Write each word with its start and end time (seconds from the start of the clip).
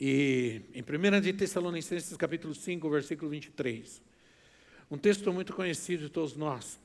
E 0.00 0.62
em 0.74 0.82
1 0.82 1.20
de 1.20 1.32
Tessalonicenses, 1.32 2.16
capítulo 2.16 2.54
5, 2.54 2.88
versículo 2.88 3.30
23. 3.30 4.00
Um 4.88 4.96
texto 4.96 5.32
muito 5.32 5.52
conhecido 5.52 6.04
de 6.04 6.08
todos 6.08 6.36
nós. 6.36 6.78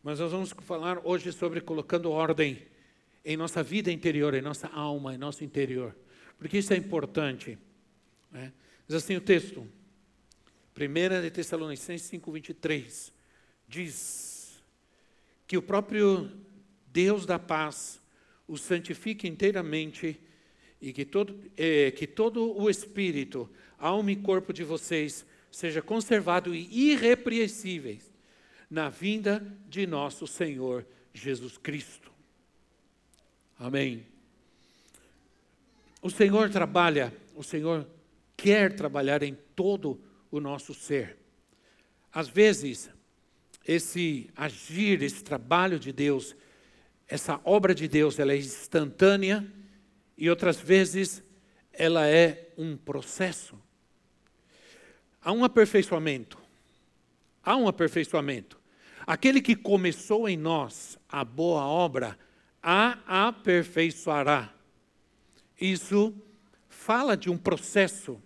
Mas 0.00 0.20
nós 0.20 0.30
vamos 0.30 0.54
falar 0.60 1.00
hoje 1.04 1.32
sobre 1.32 1.60
colocando 1.60 2.10
ordem 2.12 2.62
em 3.24 3.36
nossa 3.36 3.60
vida 3.60 3.90
interior, 3.90 4.34
em 4.34 4.40
nossa 4.40 4.68
alma, 4.68 5.14
em 5.14 5.18
nosso 5.18 5.42
interior. 5.42 5.96
Porque 6.38 6.58
isso 6.58 6.72
é 6.72 6.76
importante. 6.76 7.58
Né? 8.30 8.52
Diz 8.86 8.96
assim 8.96 9.16
o 9.16 9.20
texto. 9.20 9.66
1 10.78 11.22
de 11.22 11.30
Tessalonicenses 11.32 12.06
5, 12.06 12.30
23. 12.30 13.12
Diz 13.66 14.62
que 15.44 15.58
o 15.58 15.62
próprio 15.62 16.30
Deus 16.86 17.26
da 17.26 17.38
paz 17.38 18.00
o 18.46 18.56
santifique 18.56 19.26
inteiramente 19.26 20.20
e 20.80 20.92
que 20.92 21.04
todo, 21.04 21.38
é, 21.56 21.90
que 21.90 22.06
todo 22.06 22.56
o 22.58 22.70
espírito, 22.70 23.48
alma 23.78 24.12
e 24.12 24.16
corpo 24.16 24.52
de 24.52 24.64
vocês 24.64 25.26
seja 25.50 25.82
conservado 25.82 26.54
e 26.54 26.92
irrepreensíveis 26.92 28.10
na 28.70 28.88
vinda 28.88 29.44
de 29.68 29.86
nosso 29.86 30.26
Senhor 30.26 30.86
Jesus 31.12 31.58
Cristo. 31.58 32.10
Amém. 33.58 34.06
O 36.00 36.08
Senhor 36.08 36.48
trabalha, 36.50 37.12
o 37.34 37.42
Senhor 37.42 37.86
quer 38.36 38.74
trabalhar 38.74 39.22
em 39.22 39.36
todo 39.54 40.00
o 40.30 40.40
nosso 40.40 40.72
ser. 40.72 41.18
Às 42.12 42.28
vezes, 42.28 42.88
esse 43.66 44.30
agir, 44.34 45.02
esse 45.02 45.22
trabalho 45.22 45.78
de 45.78 45.92
Deus 45.92 46.34
essa 47.10 47.40
obra 47.44 47.74
de 47.74 47.88
Deus 47.88 48.20
ela 48.20 48.32
é 48.32 48.36
instantânea 48.36 49.44
e 50.20 50.28
outras 50.28 50.60
vezes 50.60 51.22
ela 51.72 52.06
é 52.06 52.52
um 52.58 52.76
processo. 52.76 53.58
Há 55.22 55.32
um 55.32 55.42
aperfeiçoamento. 55.42 56.38
Há 57.42 57.56
um 57.56 57.66
aperfeiçoamento. 57.66 58.60
Aquele 59.06 59.40
que 59.40 59.56
começou 59.56 60.28
em 60.28 60.36
nós 60.36 60.98
a 61.08 61.24
boa 61.24 61.64
obra, 61.64 62.18
a 62.62 63.28
aperfeiçoará. 63.28 64.52
Isso 65.58 66.14
fala 66.68 67.16
de 67.16 67.30
um 67.30 67.38
processo, 67.38 68.22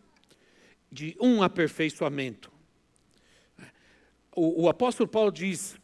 de 0.90 1.16
um 1.20 1.44
aperfeiçoamento. 1.44 2.50
O, 4.34 4.64
o 4.64 4.68
apóstolo 4.68 5.08
Paulo 5.08 5.30
diz 5.30 5.76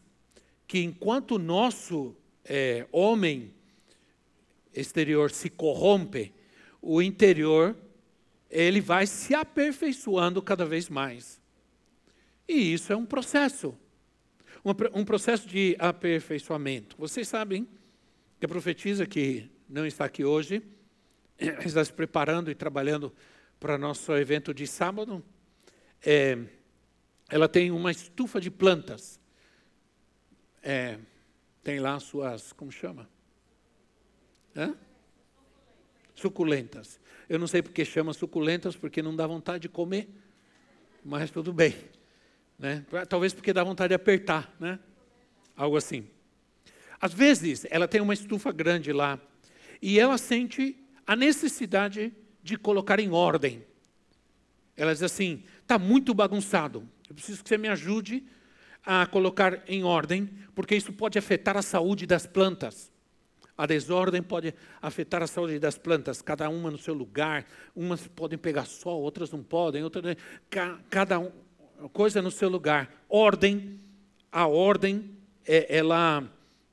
que 0.66 0.80
enquanto 0.80 1.36
o 1.36 1.38
nosso 1.38 2.16
é, 2.44 2.84
homem 2.90 3.54
exterior 4.80 5.30
se 5.30 5.48
corrompe, 5.48 6.32
o 6.80 7.00
interior 7.00 7.76
ele 8.50 8.80
vai 8.80 9.06
se 9.06 9.34
aperfeiçoando 9.34 10.42
cada 10.42 10.64
vez 10.64 10.88
mais. 10.88 11.40
E 12.48 12.72
isso 12.72 12.92
é 12.92 12.96
um 12.96 13.06
processo, 13.06 13.76
um, 14.64 15.00
um 15.00 15.04
processo 15.04 15.46
de 15.46 15.76
aperfeiçoamento. 15.78 16.96
Vocês 16.98 17.28
sabem 17.28 17.68
que 18.38 18.46
a 18.46 18.48
profetisa 18.48 19.06
que 19.06 19.48
não 19.68 19.86
está 19.86 20.04
aqui 20.04 20.24
hoje, 20.24 20.62
está 21.64 21.84
se 21.84 21.92
preparando 21.92 22.50
e 22.50 22.54
trabalhando 22.54 23.14
para 23.60 23.78
nosso 23.78 24.12
evento 24.16 24.52
de 24.52 24.66
sábado. 24.66 25.22
É, 26.04 26.38
ela 27.28 27.48
tem 27.48 27.70
uma 27.70 27.92
estufa 27.92 28.40
de 28.40 28.50
plantas. 28.50 29.20
É, 30.62 30.98
tem 31.62 31.78
lá 31.78 32.00
suas, 32.00 32.52
como 32.52 32.72
chama? 32.72 33.08
Hã? 34.56 34.74
Suculentas. 36.14 37.00
Eu 37.28 37.38
não 37.38 37.46
sei 37.46 37.62
porque 37.62 37.84
chama 37.84 38.12
suculentas, 38.12 38.76
porque 38.76 39.02
não 39.02 39.14
dá 39.14 39.26
vontade 39.26 39.62
de 39.62 39.68
comer, 39.68 40.08
mas 41.04 41.30
tudo 41.30 41.52
bem. 41.52 41.76
Né? 42.58 42.84
Talvez 43.08 43.32
porque 43.32 43.52
dá 43.52 43.64
vontade 43.64 43.88
de 43.88 43.94
apertar, 43.94 44.54
né? 44.58 44.78
Algo 45.56 45.76
assim. 45.76 46.06
Às 47.00 47.14
vezes, 47.14 47.66
ela 47.70 47.88
tem 47.88 48.00
uma 48.00 48.12
estufa 48.12 48.52
grande 48.52 48.92
lá 48.92 49.18
e 49.80 49.98
ela 49.98 50.18
sente 50.18 50.76
a 51.06 51.16
necessidade 51.16 52.12
de 52.42 52.56
colocar 52.56 53.00
em 53.00 53.10
ordem. 53.10 53.64
Ela 54.76 54.92
diz 54.92 55.02
assim: 55.02 55.42
está 55.62 55.78
muito 55.78 56.12
bagunçado, 56.12 56.86
eu 57.08 57.14
preciso 57.14 57.42
que 57.42 57.48
você 57.48 57.56
me 57.56 57.68
ajude 57.68 58.24
a 58.84 59.06
colocar 59.06 59.62
em 59.66 59.84
ordem, 59.84 60.30
porque 60.54 60.74
isso 60.74 60.92
pode 60.92 61.18
afetar 61.18 61.56
a 61.56 61.62
saúde 61.62 62.06
das 62.06 62.26
plantas. 62.26 62.90
A 63.60 63.66
desordem 63.66 64.22
pode 64.22 64.54
afetar 64.80 65.22
a 65.22 65.26
saúde 65.26 65.58
das 65.58 65.76
plantas, 65.76 66.22
cada 66.22 66.48
uma 66.48 66.70
no 66.70 66.78
seu 66.78 66.94
lugar. 66.94 67.44
Umas 67.76 68.06
podem 68.06 68.38
pegar 68.38 68.64
sol, 68.64 69.02
outras 69.02 69.30
não 69.30 69.42
podem, 69.42 69.84
outras 69.84 70.16
cada 70.88 71.30
coisa 71.92 72.22
no 72.22 72.30
seu 72.30 72.48
lugar. 72.48 72.90
Ordem, 73.06 73.78
a 74.32 74.46
ordem, 74.46 75.14
é, 75.46 75.76
ela, 75.76 76.26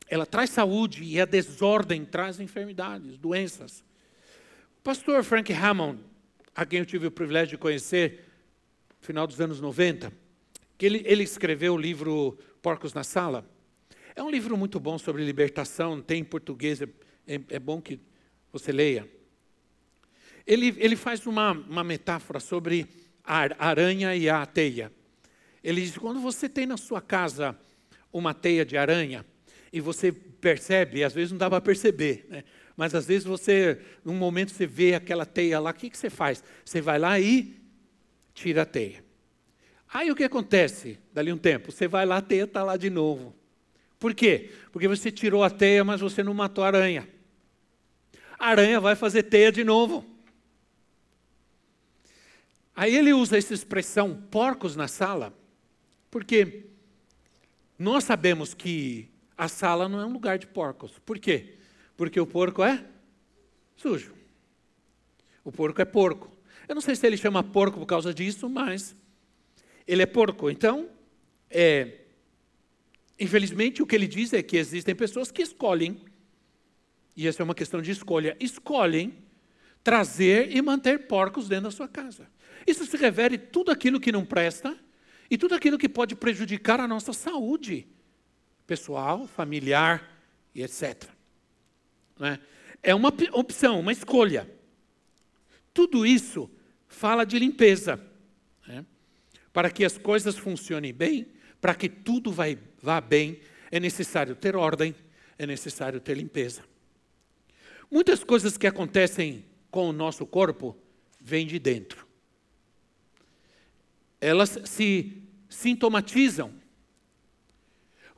ela 0.07 0.25
traz 0.25 0.49
saúde 0.49 1.03
e 1.03 1.19
a 1.19 1.25
desordem 1.25 2.05
traz 2.05 2.39
enfermidades, 2.39 3.17
doenças. 3.17 3.83
O 4.79 4.81
pastor 4.81 5.25
Frank 5.25 5.51
Hammond, 5.51 5.99
a 6.55 6.65
quem 6.65 6.79
eu 6.79 6.85
tive 6.85 7.07
o 7.07 7.11
privilégio 7.11 7.57
de 7.57 7.61
conhecer, 7.61 8.23
no 9.01 9.05
final 9.05 9.27
dos 9.27 9.41
anos 9.41 9.59
90, 9.59 10.09
que 10.77 10.85
ele, 10.85 11.01
ele 11.05 11.23
escreveu 11.23 11.73
o 11.73 11.77
livro 11.77 12.39
Porcos 12.61 12.93
na 12.93 13.03
Sala. 13.03 13.45
É 14.17 14.23
um 14.23 14.31
livro 14.31 14.57
muito 14.57 14.79
bom 14.79 14.97
sobre 14.97 15.23
libertação, 15.23 16.01
tem 16.01 16.21
em 16.21 16.23
português, 16.23 16.81
é, 16.81 16.87
é, 17.27 17.39
é 17.49 17.59
bom 17.59 17.79
que 17.79 17.99
você 18.51 18.71
leia. 18.71 19.07
Ele, 20.43 20.75
ele 20.79 20.95
faz 20.95 21.27
uma, 21.27 21.51
uma 21.51 21.83
metáfora 21.83 22.39
sobre 22.39 22.87
a 23.23 23.47
aranha 23.59 24.15
e 24.15 24.27
a 24.27 24.43
teia. 24.43 24.91
Ele 25.63 25.81
diz: 25.81 25.95
quando 25.99 26.19
você 26.19 26.49
tem 26.49 26.65
na 26.65 26.77
sua 26.77 26.99
casa 26.99 27.55
uma 28.11 28.33
teia 28.33 28.65
de 28.65 28.75
aranha, 28.75 29.23
e 29.71 29.79
você 29.79 30.11
percebe, 30.11 31.03
às 31.03 31.13
vezes 31.13 31.29
não 31.29 31.37
dá 31.37 31.47
para 31.47 31.61
perceber, 31.61 32.25
né? 32.27 32.43
mas 32.75 32.95
às 32.95 33.05
vezes 33.05 33.23
você, 33.23 33.79
num 34.03 34.15
momento 34.15 34.51
você 34.51 34.65
vê 34.65 34.95
aquela 34.95 35.27
teia 35.27 35.59
lá, 35.59 35.69
o 35.69 35.73
que, 35.75 35.91
que 35.91 35.97
você 35.97 36.09
faz? 36.09 36.43
Você 36.65 36.81
vai 36.81 36.97
lá 36.97 37.19
e 37.19 37.55
tira 38.33 38.63
a 38.63 38.65
teia. 38.65 39.05
Aí 39.93 40.09
o 40.09 40.15
que 40.15 40.23
acontece? 40.23 40.97
Dali 41.13 41.31
um 41.31 41.37
tempo, 41.37 41.71
você 41.71 41.87
vai 41.87 42.03
lá, 42.03 42.17
a 42.17 42.21
teia 42.23 42.45
está 42.45 42.63
lá 42.63 42.77
de 42.77 42.89
novo. 42.89 43.37
Por 43.99 44.13
quê? 44.13 44.51
Porque 44.71 44.87
você 44.87 45.11
tirou 45.11 45.43
a 45.43 45.49
teia, 45.49 45.83
mas 45.83 46.01
você 46.01 46.23
não 46.23 46.33
matou 46.33 46.63
a 46.63 46.67
aranha. 46.67 47.07
A 48.37 48.49
aranha 48.49 48.79
vai 48.79 48.95
fazer 48.95 49.23
teia 49.23 49.51
de 49.51 49.63
novo. 49.63 50.05
Aí 52.75 52.95
ele 52.95 53.11
usa 53.11 53.37
essa 53.37 53.53
expressão 53.53 54.15
porcos 54.29 54.75
na 54.75 54.87
sala, 54.87 55.33
porque 56.11 56.65
nós 57.77 58.03
sabemos 58.03 58.53
que 58.53 59.09
a 59.35 59.47
sala 59.47 59.89
não 59.89 59.99
é 59.99 60.05
um 60.05 60.13
lugar 60.13 60.37
de 60.37 60.45
porcos. 60.45 60.91
Por 60.99 61.17
quê? 61.17 61.55
Porque 61.95 62.19
o 62.19 62.27
porco 62.27 62.63
é 62.63 62.85
sujo. 63.75 64.13
O 65.43 65.51
porco 65.51 65.81
é 65.81 65.85
porco. 65.85 66.31
Eu 66.67 66.75
não 66.75 66.81
sei 66.81 66.95
se 66.95 67.07
ele 67.07 67.17
chama 67.17 67.43
porco 67.43 67.79
por 67.79 67.85
causa 67.85 68.13
disso, 68.13 68.47
mas 68.47 68.95
ele 69.87 70.03
é 70.03 70.05
porco. 70.05 70.49
Então, 70.49 70.89
é, 71.49 72.01
infelizmente, 73.19 73.81
o 73.81 73.85
que 73.85 73.95
ele 73.95 74.07
diz 74.07 74.33
é 74.33 74.41
que 74.41 74.57
existem 74.57 74.95
pessoas 74.95 75.31
que 75.31 75.41
escolhem, 75.41 76.01
e 77.15 77.27
essa 77.27 77.41
é 77.41 77.43
uma 77.43 77.55
questão 77.55 77.81
de 77.81 77.91
escolha, 77.91 78.37
escolhem 78.39 79.15
trazer 79.83 80.55
e 80.55 80.61
manter 80.61 81.07
porcos 81.07 81.47
dentro 81.47 81.65
da 81.65 81.71
sua 81.71 81.87
casa. 81.87 82.27
Isso 82.65 82.85
se 82.85 82.97
refere 82.97 83.37
tudo 83.37 83.71
aquilo 83.71 83.99
que 83.99 84.11
não 84.11 84.25
presta 84.25 84.77
e 85.29 85.37
tudo 85.37 85.55
aquilo 85.55 85.77
que 85.77 85.87
pode 85.87 86.15
prejudicar 86.15 86.79
a 86.79 86.87
nossa 86.87 87.13
saúde 87.13 87.87
pessoal, 88.65 89.25
familiar 89.27 90.21
e 90.53 90.61
etc. 90.61 91.05
É? 92.19 92.39
é 92.83 92.95
uma 92.95 93.13
opção, 93.31 93.79
uma 93.79 93.91
escolha. 93.91 94.49
Tudo 95.73 96.05
isso 96.05 96.49
fala 96.87 97.25
de 97.25 97.39
limpeza. 97.39 97.99
Né? 98.67 98.85
Para 99.53 99.69
que 99.69 99.85
as 99.85 99.97
coisas 99.97 100.37
funcionem 100.37 100.93
bem, 100.93 101.27
para 101.67 101.75
que 101.75 101.89
tudo 101.89 102.31
vai, 102.31 102.57
vá 102.81 103.01
bem, 103.01 103.41
é 103.69 103.77
necessário 103.77 104.33
ter 104.37 104.55
ordem, 104.55 104.95
é 105.37 105.45
necessário 105.45 105.99
ter 105.99 106.15
limpeza. 106.15 106.63
Muitas 107.91 108.23
coisas 108.23 108.57
que 108.57 108.65
acontecem 108.65 109.43
com 109.69 109.89
o 109.89 109.91
nosso 109.91 110.25
corpo 110.25 110.77
vem 111.19 111.45
de 111.45 111.59
dentro. 111.59 112.07
Elas 114.21 114.57
se 114.63 115.21
sintomatizam 115.49 116.53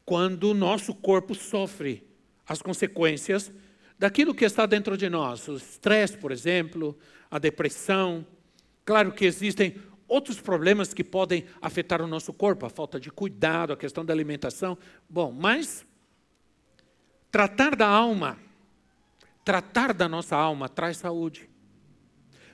quando 0.06 0.52
o 0.52 0.54
nosso 0.54 0.94
corpo 0.94 1.34
sofre 1.34 2.08
as 2.48 2.62
consequências 2.62 3.52
daquilo 3.98 4.36
que 4.36 4.46
está 4.46 4.68
dentro 4.68 4.96
de 4.96 5.10
nós. 5.10 5.48
O 5.48 5.56
estresse, 5.56 6.16
por 6.16 6.32
exemplo, 6.32 6.96
a 7.32 7.40
depressão. 7.40 8.24
Claro 8.86 9.12
que 9.12 9.26
existem 9.26 9.76
outros 10.10 10.42
problemas 10.42 10.94
que 10.94 11.04
podem 11.04 11.46
afetar 11.62 12.02
o 12.02 12.08
nosso 12.08 12.34
corpo, 12.34 12.66
a 12.66 12.70
falta 12.70 13.00
de 13.00 13.12
cuidado, 13.12 13.72
a 13.72 13.78
questão 13.78 14.04
da 14.04 14.12
alimentação. 14.12 14.78
Bom, 15.08 15.32
mas 15.32 15.86
tratar 17.32 17.76
da 17.76 17.88
alma, 17.88 18.38
tratar 19.46 19.94
da 19.94 20.10
nossa 20.10 20.36
alma 20.36 20.68
traz 20.68 20.98
saúde. 20.98 21.48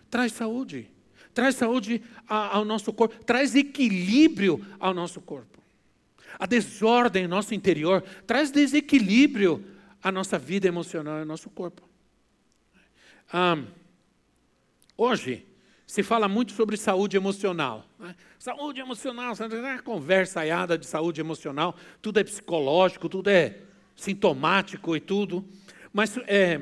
Traz 0.10 0.34
saúde. 0.34 0.92
Traz 1.34 1.56
saúde 1.56 2.02
ao 2.28 2.64
nosso 2.64 2.94
corpo, 2.94 3.24
traz 3.26 3.56
equilíbrio 3.56 4.66
ao 4.80 4.94
nosso 4.94 5.20
corpo. 5.20 5.60
A 6.40 6.46
desordem 6.46 7.24
no 7.24 7.30
nosso 7.30 7.54
interior 7.54 8.02
traz 8.26 8.52
desequilíbrio 8.52 9.66
à 10.02 10.12
nossa 10.12 10.38
vida 10.38 10.68
emocional 10.68 11.18
e 11.18 11.20
ao 11.22 11.26
nosso 11.26 11.50
corpo. 11.50 11.82
Ah, 13.32 13.62
hoje, 14.98 15.46
se 15.96 16.04
fala 16.04 16.28
muito 16.28 16.52
sobre 16.52 16.76
saúde 16.76 17.16
emocional. 17.16 17.88
Né? 17.98 18.14
Saúde 18.38 18.82
emocional, 18.82 19.34
é 19.34 19.78
conversa 19.78 20.42
aiada 20.42 20.78
de 20.78 20.86
saúde 20.86 21.22
emocional, 21.22 21.74
tudo 22.02 22.20
é 22.20 22.24
psicológico, 22.26 23.08
tudo 23.08 23.30
é 23.30 23.60
sintomático 23.96 24.94
e 24.94 25.00
tudo. 25.00 25.46
Mas 25.94 26.18
é, 26.28 26.60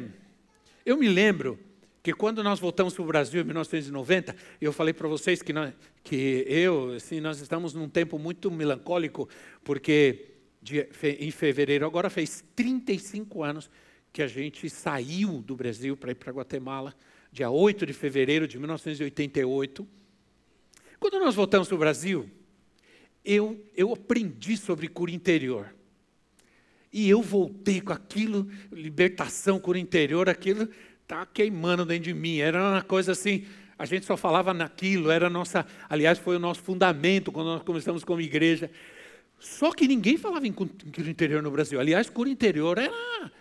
eu 0.85 0.97
me 0.97 1.07
lembro 1.07 1.57
que 2.03 2.13
quando 2.13 2.43
nós 2.43 2.59
voltamos 2.59 2.93
para 2.93 3.01
o 3.01 3.07
Brasil 3.07 3.41
em 3.41 3.43
1990, 3.43 4.35
eu 4.61 4.71
falei 4.71 4.93
para 4.93 5.07
vocês 5.07 5.41
que, 5.41 5.51
nós, 5.51 5.73
que 6.03 6.45
eu, 6.47 6.93
assim, 6.93 7.19
nós 7.19 7.41
estamos 7.41 7.73
num 7.73 7.89
tempo 7.89 8.19
muito 8.19 8.51
melancólico, 8.51 9.27
porque 9.63 10.27
de, 10.61 10.87
em 11.19 11.31
fevereiro 11.31 11.87
agora 11.87 12.07
fez 12.07 12.45
35 12.55 13.41
anos 13.41 13.67
que 14.11 14.21
a 14.21 14.27
gente 14.27 14.69
saiu 14.69 15.41
do 15.41 15.55
Brasil 15.55 15.97
para 15.97 16.11
ir 16.11 16.15
para 16.15 16.31
Guatemala 16.31 16.93
dia 17.33 17.49
8 17.49 17.87
de 17.87 17.93
fevereiro 17.93 18.47
de 18.47 18.59
1988. 18.59 19.87
Quando 20.99 21.19
nós 21.19 21.33
voltamos 21.33 21.67
para 21.67 21.75
o 21.75 21.79
Brasil, 21.79 22.29
eu, 23.25 23.59
eu 23.75 23.91
aprendi 23.91 24.55
sobre 24.55 24.87
cura 24.87 25.09
interior. 25.09 25.73
E 26.91 27.09
eu 27.09 27.23
voltei 27.23 27.81
com 27.81 27.91
aquilo, 27.91 28.47
libertação, 28.71 29.59
cura 29.59 29.79
interior, 29.79 30.29
aquilo 30.29 30.69
está 31.01 31.25
queimando 31.25 31.83
dentro 31.83 32.03
de 32.03 32.13
mim. 32.13 32.37
Era 32.37 32.61
uma 32.61 32.83
coisa 32.83 33.13
assim, 33.13 33.47
a 33.79 33.85
gente 33.87 34.05
só 34.05 34.15
falava 34.15 34.53
naquilo, 34.53 35.09
era 35.09 35.27
nossa, 35.27 35.65
aliás, 35.89 36.19
foi 36.19 36.35
o 36.35 36.39
nosso 36.39 36.61
fundamento 36.61 37.31
quando 37.31 37.47
nós 37.47 37.63
começamos 37.63 38.03
como 38.03 38.21
igreja. 38.21 38.69
Só 39.39 39.71
que 39.71 39.87
ninguém 39.87 40.17
falava 40.17 40.47
em 40.47 40.53
cura 40.53 40.69
interior 41.09 41.41
no 41.41 41.49
Brasil. 41.49 41.79
Aliás, 41.79 42.11
cura 42.11 42.29
interior 42.29 42.77
era 42.77 43.31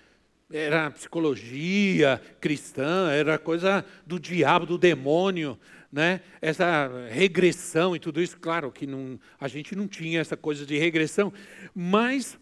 era 0.52 0.90
psicologia 0.90 2.20
cristã, 2.40 3.10
era 3.10 3.38
coisa 3.38 3.84
do 4.06 4.20
diabo, 4.20 4.66
do 4.66 4.76
demônio, 4.76 5.58
né? 5.90 6.20
Essa 6.40 6.90
regressão 7.10 7.96
e 7.96 7.98
tudo 7.98 8.20
isso, 8.20 8.38
claro 8.38 8.70
que 8.70 8.86
não, 8.86 9.18
a 9.40 9.48
gente 9.48 9.74
não 9.74 9.88
tinha 9.88 10.20
essa 10.20 10.36
coisa 10.36 10.66
de 10.66 10.78
regressão, 10.78 11.32
mas 11.74 12.38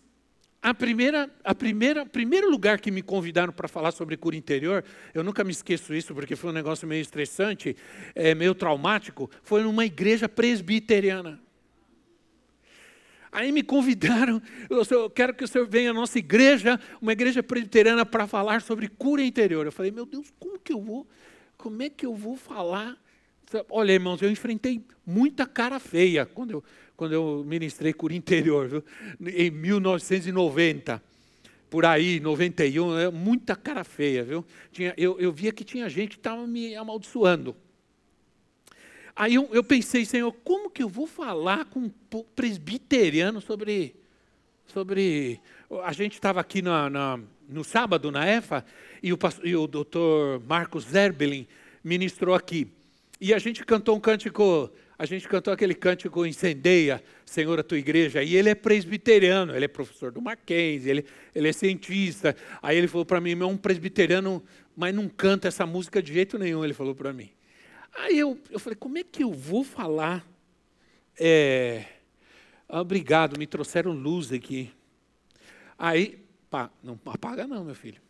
a 0.63 0.75
primeira, 0.75 1.31
a 1.43 1.55
primeira, 1.55 2.05
primeiro 2.05 2.51
lugar 2.51 2.81
que 2.81 2.91
me 2.91 3.01
convidaram 3.01 3.53
para 3.53 3.67
falar 3.67 3.93
sobre 3.93 4.17
cura 4.17 4.37
interior, 4.37 4.85
eu 5.15 5.25
nunca 5.25 5.43
me 5.43 5.53
esqueço 5.53 5.95
isso 5.95 6.15
porque 6.15 6.37
foi 6.37 6.51
um 6.51 6.55
negócio 6.55 6.87
meio 6.87 7.01
estressante, 7.01 7.77
é, 8.15 8.35
meio 8.35 8.55
traumático, 8.55 9.31
foi 9.43 9.63
numa 9.63 9.87
igreja 9.87 10.29
presbiteriana. 10.29 11.41
Aí 13.33 13.53
me 13.53 13.63
convidaram, 13.63 14.43
eu 14.69 15.09
quero 15.09 15.33
que 15.35 15.45
o 15.45 15.49
senhor 15.49 15.67
venha 15.67 15.91
à 15.91 15.95
nossa 15.95 16.19
igreja, 16.19 16.81
uma 17.01 17.13
igreja 17.13 17.43
presbiteriana, 17.43 18.05
para 18.05 18.27
falar 18.27 18.61
sobre 18.61 18.89
cura 18.89 19.23
interior. 19.23 19.67
Eu 19.67 19.73
falei, 19.73 19.93
meu 19.93 20.05
Deus, 20.05 20.33
como 20.39 20.59
que 20.59 20.73
eu 20.73 20.81
vou, 20.81 21.07
como 21.57 21.81
é 21.83 21.89
que 21.89 22.05
eu 22.05 22.15
vou 22.15 22.37
falar? 22.37 22.97
Olha, 23.69 23.93
irmãos, 23.93 24.21
eu 24.21 24.31
enfrentei 24.31 24.85
muita 25.07 25.47
cara 25.47 25.79
feia 25.79 26.27
quando 26.27 26.51
eu, 26.51 26.65
quando 26.97 27.13
eu 27.13 27.45
ministrei 27.47 27.93
cura 27.93 28.15
interior, 28.15 28.69
viu? 28.69 28.85
em 29.33 29.51
1990 29.51 31.03
por 31.71 31.87
aí, 31.87 32.19
91, 32.19 32.99
é 32.99 33.11
muita 33.11 33.55
cara 33.55 33.85
feia, 33.85 34.25
viu? 34.25 34.45
Tinha, 34.73 34.93
eu, 34.97 35.21
eu 35.21 35.33
via 35.33 35.53
que 35.53 35.63
tinha 35.63 35.89
gente 35.89 36.11
que 36.11 36.17
estava 36.17 36.45
me 36.45 36.75
amaldiçoando. 36.75 37.55
Aí 39.21 39.35
eu, 39.35 39.51
eu, 39.53 39.63
pensei, 39.63 40.07
Senhor, 40.07 40.33
como 40.43 40.71
que 40.71 40.83
eu 40.83 40.89
vou 40.89 41.07
falar 41.07 41.67
com 41.67 41.81
um 41.81 41.91
presbiteriano 42.35 43.39
sobre. 43.39 43.95
sobre 44.65 45.39
a 45.85 45.93
gente 45.93 46.15
estava 46.15 46.41
aqui 46.41 46.63
na, 46.63 47.21
no 47.47 47.63
sábado, 47.63 48.11
na 48.11 48.27
EFA, 48.27 48.65
e 49.03 49.13
o, 49.13 49.19
e 49.45 49.55
o 49.55 49.67
doutor 49.67 50.41
Marcos 50.49 50.85
Zerbelin 50.85 51.47
ministrou 51.85 52.35
aqui. 52.35 52.69
E 53.21 53.35
a 53.35 53.39
gente 53.39 53.63
cantou 53.63 53.95
um 53.95 54.01
cântico, 54.01 54.73
a 54.99 55.05
gente 55.05 55.29
cantou 55.29 55.53
aquele 55.53 55.75
cântico 55.75 56.25
Incendeia, 56.25 57.05
Senhor, 57.27 57.61
a 57.61 57.63
tua 57.63 57.77
igreja. 57.77 58.23
E 58.23 58.35
ele 58.35 58.49
é 58.49 58.55
presbiteriano, 58.55 59.55
ele 59.55 59.67
é 59.67 59.69
professor 59.69 60.11
do 60.11 60.23
Mackenzie, 60.23 60.91
ele, 60.91 61.05
ele 61.35 61.47
é 61.47 61.53
cientista. 61.53 62.35
Aí 62.63 62.75
ele 62.75 62.89
falou 62.89 63.05
para 63.05 63.21
mim, 63.21 63.39
é 63.39 63.45
um 63.45 63.59
presbiteriano, 63.59 64.43
mas 64.75 64.95
não 64.95 65.11
canta 65.11 65.47
essa 65.47 65.67
música 65.67 66.03
de 66.03 66.11
jeito 66.11 66.39
nenhum, 66.39 66.65
ele 66.65 66.73
falou 66.73 66.95
para 66.95 67.13
mim. 67.13 67.29
Aí 67.95 68.19
eu, 68.19 68.39
eu 68.51 68.59
falei, 68.59 68.77
como 68.77 68.99
é 68.99 69.05
que 69.05 69.23
eu 69.23 69.33
vou 69.33 69.65
falar? 69.65 70.27
É, 71.19 71.85
obrigado, 72.69 73.39
me 73.39 73.47
trouxeram 73.47 73.93
luz 73.93 74.33
aqui. 74.33 74.73
Aí, 75.79 76.25
pá, 76.49 76.71
não 76.83 76.99
apaga 77.07 77.47
não, 77.47 77.65
meu 77.65 77.75
filho. 77.75 78.01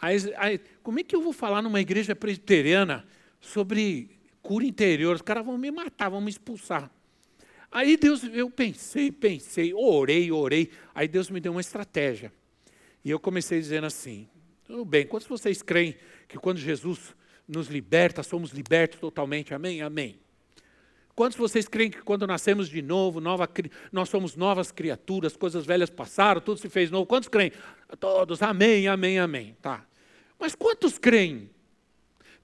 Aí, 0.00 0.16
aí, 0.36 0.60
como 0.82 0.98
é 0.98 1.02
que 1.02 1.14
eu 1.14 1.22
vou 1.22 1.32
falar 1.32 1.62
numa 1.62 1.80
igreja 1.80 2.16
presbiteriana 2.16 3.06
sobre 3.40 4.10
cura 4.42 4.64
interior? 4.64 5.14
Os 5.14 5.22
caras 5.22 5.44
vão 5.44 5.56
me 5.56 5.70
matar, 5.70 6.08
vão 6.08 6.20
me 6.20 6.30
expulsar. 6.30 6.90
Aí 7.70 7.96
Deus, 7.96 8.24
eu 8.24 8.50
pensei, 8.50 9.10
pensei, 9.10 9.72
orei, 9.72 10.30
orei. 10.30 10.70
Aí 10.94 11.08
Deus 11.08 11.30
me 11.30 11.40
deu 11.40 11.52
uma 11.52 11.60
estratégia. 11.60 12.32
E 13.04 13.10
eu 13.10 13.18
comecei 13.18 13.58
dizendo 13.60 13.86
assim: 13.86 14.28
tudo 14.64 14.84
bem, 14.84 15.06
quantos 15.06 15.28
vocês 15.28 15.62
creem 15.62 15.96
que 16.28 16.36
quando 16.38 16.58
Jesus 16.58 17.14
nos 17.52 17.68
liberta, 17.68 18.22
somos 18.22 18.50
libertos 18.50 18.98
totalmente. 18.98 19.54
Amém? 19.54 19.82
Amém. 19.82 20.18
Quantos 21.14 21.36
vocês 21.36 21.68
creem 21.68 21.90
que 21.90 22.00
quando 22.02 22.26
nascemos 22.26 22.68
de 22.68 22.80
novo, 22.80 23.20
nova, 23.20 23.48
nós 23.92 24.08
somos 24.08 24.34
novas 24.34 24.72
criaturas, 24.72 25.36
coisas 25.36 25.66
velhas 25.66 25.90
passaram, 25.90 26.40
tudo 26.40 26.58
se 26.58 26.68
fez 26.70 26.90
novo? 26.90 27.06
Quantos 27.06 27.28
creem? 27.28 27.52
Todos. 28.00 28.42
Amém, 28.42 28.88
amém, 28.88 29.18
amém. 29.18 29.56
Tá. 29.60 29.84
Mas 30.38 30.54
quantos 30.54 30.98
creem 30.98 31.50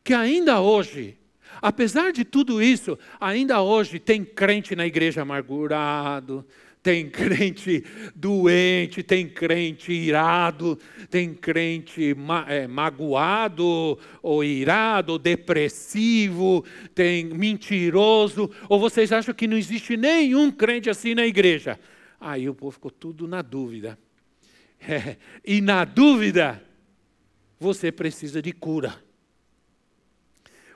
que 0.05 0.13
ainda 0.13 0.61
hoje, 0.61 1.19
apesar 1.63 2.13
de 2.13 2.25
tudo 2.25 2.63
isso, 2.63 2.99
ainda 3.19 3.63
hoje 3.63 3.99
tem 3.99 4.23
crente 4.23 4.77
na 4.77 4.87
igreja 4.87 5.23
amargurado, 5.23 6.47
tem 6.83 7.09
crente 7.09 7.85
doente, 8.15 9.03
tem 9.03 9.29
crente 9.29 9.93
irado, 9.93 10.79
tem 11.11 11.35
crente 11.35 12.15
ma 12.15 12.45
é, 12.49 12.67
magoado, 12.67 13.99
ou 14.23 14.45
irado, 14.45 15.13
ou 15.13 15.19
depressivo, 15.19 16.65
tem 16.95 17.27
mentiroso, 17.27 18.51
ou 18.69 18.79
vocês 18.79 19.13
acham 19.13 19.35
que 19.35 19.47
não 19.47 19.57
existe 19.57 19.97
nenhum 19.97 20.51
crente 20.51 20.89
assim 20.89 21.15
na 21.15 21.27
igreja? 21.27 21.79
Aí 22.21 22.49
o 22.49 22.55
povo 22.55 22.73
ficou 22.73 22.91
tudo 22.91 23.27
na 23.27 23.43
dúvida. 23.43 23.99
É, 24.81 25.17
e 25.45 25.61
na 25.61 25.85
dúvida, 25.85 26.63
você 27.59 27.91
precisa 27.91 28.41
de 28.41 28.53
cura. 28.53 29.03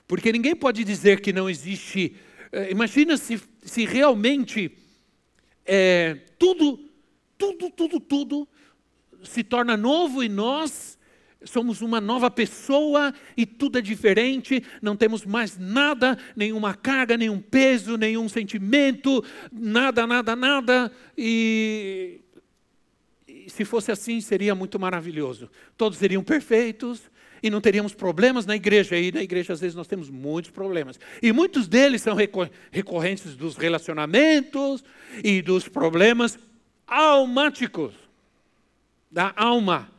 Porque 0.05 0.29
ninguém 0.29 0.53
pode 0.53 0.83
dizer 0.83 1.21
que 1.21 1.31
não 1.31 1.49
existe. 1.49 2.13
É, 2.51 2.69
imagina 2.69 3.15
se, 3.15 3.41
se 3.61 3.85
realmente 3.85 4.82
é, 5.65 6.15
tudo, 6.37 6.89
tudo, 7.37 7.69
tudo, 7.69 7.99
tudo 7.99 8.47
se 9.23 9.43
torna 9.43 9.77
novo 9.77 10.23
e 10.23 10.29
nós 10.29 10.97
somos 11.45 11.81
uma 11.81 11.99
nova 11.99 12.31
pessoa 12.31 13.13
e 13.35 13.45
tudo 13.45 13.77
é 13.77 13.81
diferente, 13.81 14.63
não 14.81 14.95
temos 14.95 15.25
mais 15.25 15.57
nada, 15.57 16.17
nenhuma 16.35 16.73
carga, 16.73 17.17
nenhum 17.17 17.39
peso, 17.39 17.97
nenhum 17.97 18.29
sentimento, 18.29 19.23
nada, 19.51 20.07
nada, 20.07 20.35
nada. 20.35 20.91
E, 21.17 22.21
e 23.27 23.49
se 23.49 23.65
fosse 23.65 23.91
assim, 23.91 24.21
seria 24.21 24.55
muito 24.55 24.79
maravilhoso. 24.79 25.49
Todos 25.77 25.97
seriam 25.97 26.23
perfeitos, 26.23 27.11
e 27.43 27.49
não 27.49 27.59
teríamos 27.59 27.93
problemas 27.93 28.45
na 28.45 28.55
igreja. 28.55 28.97
E 28.97 29.11
na 29.11 29.21
igreja, 29.21 29.51
às 29.51 29.59
vezes, 29.59 29.75
nós 29.75 29.85
temos 29.85 30.09
muitos 30.09 30.49
problemas. 30.49 30.97
E 31.21 31.33
muitos 31.33 31.67
deles 31.67 32.01
são 32.01 32.15
recorrentes 32.71 33.35
dos 33.35 33.57
relacionamentos 33.57 34.83
e 35.21 35.41
dos 35.41 35.67
problemas 35.67 36.39
almáticos 36.87 37.93
da 39.11 39.33
alma. 39.35 39.91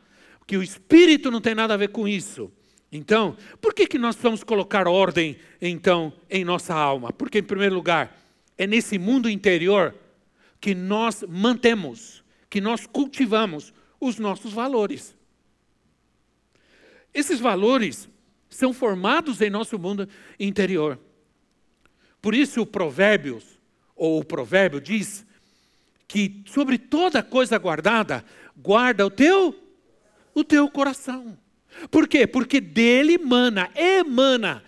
Que 0.47 0.57
o 0.57 0.63
espírito 0.63 1.29
não 1.29 1.39
tem 1.39 1.53
nada 1.53 1.75
a 1.75 1.77
ver 1.77 1.89
com 1.89 2.07
isso. 2.07 2.51
Então, 2.91 3.37
por 3.61 3.73
que, 3.73 3.85
que 3.85 3.99
nós 3.99 4.15
vamos 4.15 4.43
colocar 4.43 4.87
ordem, 4.87 5.37
então, 5.61 6.11
em 6.29 6.43
nossa 6.43 6.73
alma? 6.73 7.13
Porque, 7.13 7.39
em 7.39 7.43
primeiro 7.43 7.75
lugar, 7.75 8.17
é 8.57 8.65
nesse 8.65 8.97
mundo 8.97 9.29
interior 9.29 9.93
que 10.59 10.73
nós 10.73 11.23
mantemos, 11.27 12.23
que 12.49 12.59
nós 12.59 12.87
cultivamos 12.87 13.71
os 13.99 14.17
nossos 14.17 14.51
valores. 14.51 15.14
Esses 17.15 17.39
valores 17.39 18.09
são 18.49 18.73
formados 18.73 19.41
em 19.41 19.49
nosso 19.49 19.79
mundo 19.79 20.07
interior. 20.37 20.99
Por 22.21 22.35
isso 22.35 22.61
o 22.61 22.65
Provérbios, 22.65 23.57
ou 23.95 24.19
o 24.19 24.25
provérbio 24.25 24.81
diz 24.81 25.25
que 26.07 26.43
sobre 26.45 26.77
toda 26.77 27.23
coisa 27.23 27.57
guardada, 27.57 28.25
guarda 28.57 29.05
o 29.05 29.09
teu 29.09 29.55
o 30.33 30.43
teu 30.43 30.69
coração. 30.69 31.37
Por 31.89 32.09
quê? 32.09 32.27
Porque 32.27 32.59
dele 32.59 33.17
mana, 33.17 33.69
emana, 33.73 34.61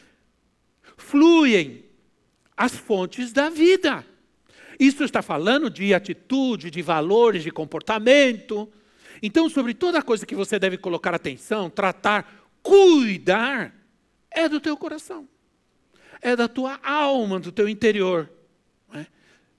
fluem 0.95 1.83
as 2.55 2.73
fontes 2.73 3.33
da 3.33 3.49
vida. 3.49 4.05
Isso 4.79 5.03
está 5.03 5.21
falando 5.21 5.69
de 5.69 5.93
atitude, 5.93 6.71
de 6.71 6.81
valores, 6.81 7.43
de 7.43 7.51
comportamento. 7.51 8.71
Então, 9.21 9.49
sobre 9.49 9.73
toda 9.73 10.01
coisa 10.01 10.25
que 10.25 10.35
você 10.35 10.59
deve 10.59 10.77
colocar 10.77 11.13
atenção, 11.13 11.69
tratar, 11.69 12.47
cuidar, 12.61 13.73
é 14.29 14.47
do 14.47 14.59
teu 14.59 14.77
coração, 14.77 15.27
é 16.21 16.35
da 16.35 16.47
tua 16.47 16.79
alma, 16.83 17.39
do 17.39 17.51
teu 17.51 17.67
interior. 17.67 18.29
É? 18.93 19.05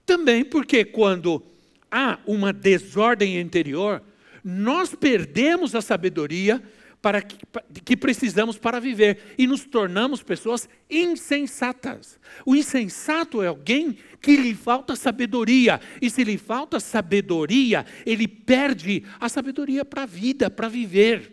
Também 0.06 0.44
porque 0.44 0.84
quando 0.84 1.42
há 1.90 2.18
uma 2.26 2.52
desordem 2.52 3.40
interior, 3.40 4.02
nós 4.44 4.94
perdemos 4.94 5.74
a 5.74 5.80
sabedoria 5.82 6.62
para 7.00 7.22
que, 7.22 7.38
que 7.84 7.96
precisamos 7.96 8.58
para 8.58 8.80
viver 8.80 9.34
e 9.38 9.46
nos 9.46 9.64
tornamos 9.64 10.22
pessoas 10.22 10.68
insensatas. 10.90 12.18
O 12.44 12.56
insensato 12.56 13.42
é 13.42 13.46
alguém 13.46 13.96
que 14.20 14.36
lhe 14.36 14.54
falta 14.54 14.96
sabedoria, 14.96 15.80
e 16.02 16.10
se 16.10 16.24
lhe 16.24 16.36
falta 16.36 16.80
sabedoria, 16.80 17.86
ele 18.04 18.26
perde 18.26 19.04
a 19.20 19.28
sabedoria 19.28 19.84
para 19.84 20.02
a 20.02 20.06
vida, 20.06 20.50
para 20.50 20.68
viver. 20.68 21.32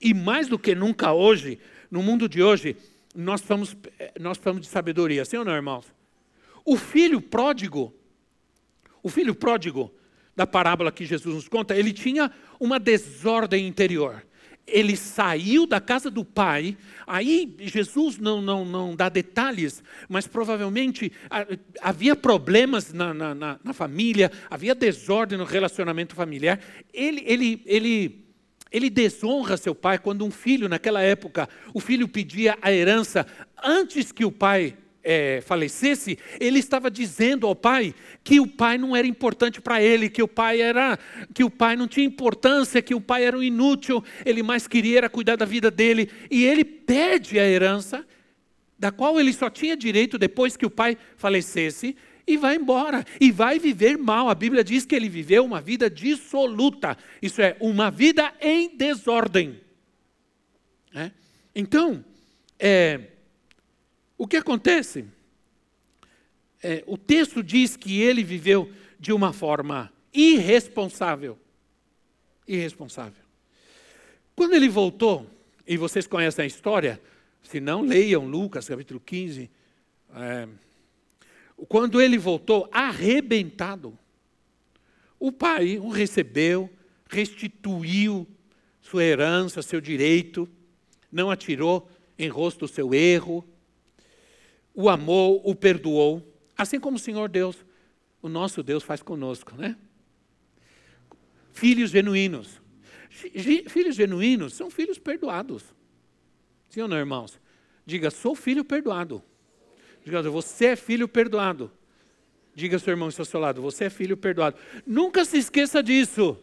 E 0.00 0.14
mais 0.14 0.48
do 0.48 0.58
que 0.58 0.74
nunca 0.74 1.12
hoje, 1.12 1.58
no 1.90 2.02
mundo 2.02 2.28
de 2.28 2.42
hoje, 2.42 2.74
nós 3.14 3.42
falamos, 3.42 3.76
nós 4.18 4.38
falamos 4.38 4.62
de 4.62 4.68
sabedoria, 4.68 5.24
sim 5.24 5.36
ou 5.36 5.44
não, 5.44 5.54
irmãos? 5.54 5.84
O 6.64 6.76
filho 6.76 7.20
pródigo, 7.20 7.94
o 9.02 9.10
filho 9.10 9.34
pródigo 9.34 9.92
da 10.34 10.46
parábola 10.46 10.90
que 10.90 11.04
Jesus 11.04 11.34
nos 11.34 11.48
conta, 11.48 11.76
ele 11.76 11.92
tinha 11.92 12.32
uma 12.58 12.80
desordem 12.80 13.66
interior 13.66 14.24
ele 14.66 14.96
saiu 14.96 15.66
da 15.66 15.80
casa 15.80 16.10
do 16.10 16.24
pai, 16.24 16.76
aí 17.06 17.54
Jesus 17.60 18.18
não, 18.18 18.40
não, 18.40 18.64
não 18.64 18.94
dá 18.94 19.08
detalhes, 19.08 19.82
mas 20.08 20.26
provavelmente 20.26 21.12
havia 21.80 22.14
problemas 22.14 22.92
na, 22.92 23.12
na, 23.12 23.34
na, 23.34 23.72
família, 23.72 24.30
havia 24.48 24.74
desordem 24.74 25.38
no 25.38 25.44
relacionamento 25.44 26.14
familiar. 26.14 26.60
Ele, 26.92 27.22
ele, 27.26 27.62
ele, 27.66 28.24
ele 28.70 28.88
desonra 28.88 29.56
seu 29.56 29.74
pai 29.74 29.98
quando 29.98 30.24
um 30.24 30.30
filho, 30.30 30.68
naquela 30.68 31.02
época, 31.02 31.48
o 31.74 31.80
filho 31.80 32.06
pedia 32.06 32.56
a 32.62 32.72
herança 32.72 33.26
antes 33.62 34.12
que 34.12 34.24
o 34.24 34.32
pai 34.32 34.76
é, 35.04 35.40
falecesse, 35.40 36.18
ele 36.38 36.58
estava 36.58 36.90
dizendo 36.90 37.46
ao 37.46 37.54
pai 37.54 37.94
que 38.22 38.38
o 38.40 38.46
pai 38.46 38.78
não 38.78 38.94
era 38.94 39.06
importante 39.06 39.60
para 39.60 39.82
ele, 39.82 40.08
que 40.08 40.22
o 40.22 40.28
pai 40.28 40.60
era, 40.60 40.98
que 41.34 41.42
o 41.42 41.50
pai 41.50 41.76
não 41.76 41.88
tinha 41.88 42.06
importância, 42.06 42.82
que 42.82 42.94
o 42.94 43.00
pai 43.00 43.24
era 43.24 43.36
um 43.36 43.42
inútil, 43.42 44.02
ele 44.24 44.42
mais 44.42 44.66
queria 44.66 44.98
era 44.98 45.08
cuidar 45.08 45.36
da 45.36 45.44
vida 45.44 45.70
dele, 45.70 46.10
e 46.30 46.44
ele 46.44 46.64
pede 46.64 47.38
a 47.38 47.48
herança, 47.48 48.06
da 48.78 48.90
qual 48.90 49.18
ele 49.18 49.32
só 49.32 49.48
tinha 49.48 49.76
direito 49.76 50.18
depois 50.18 50.56
que 50.56 50.66
o 50.66 50.70
pai 50.70 50.96
falecesse, 51.16 51.96
e 52.26 52.36
vai 52.36 52.56
embora, 52.56 53.04
e 53.20 53.32
vai 53.32 53.58
viver 53.58 53.98
mal. 53.98 54.28
A 54.28 54.34
Bíblia 54.34 54.62
diz 54.62 54.84
que 54.84 54.94
ele 54.94 55.08
viveu 55.08 55.44
uma 55.44 55.60
vida 55.60 55.90
dissoluta, 55.90 56.96
isso 57.20 57.42
é, 57.42 57.56
uma 57.60 57.90
vida 57.90 58.32
em 58.40 58.76
desordem. 58.76 59.60
É? 60.94 61.10
Então, 61.54 62.04
é, 62.58 63.11
o 64.22 64.26
que 64.28 64.36
acontece? 64.36 65.04
É, 66.62 66.84
o 66.86 66.96
texto 66.96 67.42
diz 67.42 67.76
que 67.76 68.00
ele 68.00 68.22
viveu 68.22 68.70
de 68.96 69.12
uma 69.12 69.32
forma 69.32 69.92
irresponsável. 70.14 71.36
Irresponsável. 72.46 73.20
Quando 74.36 74.54
ele 74.54 74.68
voltou, 74.68 75.28
e 75.66 75.76
vocês 75.76 76.06
conhecem 76.06 76.44
a 76.44 76.46
história, 76.46 77.02
se 77.42 77.58
não, 77.58 77.82
leiam 77.82 78.24
Lucas 78.24 78.68
capítulo 78.68 79.00
15. 79.00 79.50
É, 80.14 80.48
quando 81.66 82.00
ele 82.00 82.16
voltou 82.16 82.68
arrebentado, 82.70 83.98
o 85.18 85.32
pai 85.32 85.80
o 85.80 85.88
recebeu, 85.88 86.70
restituiu 87.10 88.24
sua 88.80 89.02
herança, 89.02 89.62
seu 89.62 89.80
direito, 89.80 90.48
não 91.10 91.28
atirou 91.28 91.90
em 92.16 92.28
rosto 92.28 92.66
o 92.66 92.68
seu 92.68 92.94
erro, 92.94 93.44
o 94.74 94.88
amou, 94.88 95.40
o 95.44 95.54
perdoou, 95.54 96.22
assim 96.56 96.80
como 96.80 96.96
o 96.96 97.00
Senhor 97.00 97.28
Deus, 97.28 97.56
o 98.20 98.28
nosso 98.28 98.62
Deus 98.62 98.82
faz 98.82 99.02
conosco, 99.02 99.54
né? 99.56 99.76
Filhos 101.52 101.90
genuínos. 101.90 102.60
Filhos 103.68 103.94
genuínos 103.94 104.54
são 104.54 104.70
filhos 104.70 104.98
perdoados. 104.98 105.74
Sim 106.68 106.82
ou 106.82 106.88
não, 106.88 106.96
irmãos? 106.96 107.38
Diga, 107.84 108.10
sou 108.10 108.34
filho 108.34 108.64
perdoado. 108.64 109.22
Diga, 110.04 110.22
você 110.22 110.66
é 110.66 110.76
filho 110.76 111.06
perdoado. 111.06 111.70
Diga 112.54 112.78
seu 112.78 112.92
irmão 112.92 113.08
ao 113.16 113.24
seu 113.24 113.40
lado, 113.40 113.60
você 113.60 113.84
é 113.84 113.90
filho 113.90 114.16
perdoado. 114.16 114.56
Nunca 114.86 115.24
se 115.24 115.38
esqueça 115.38 115.82
disso. 115.82 116.38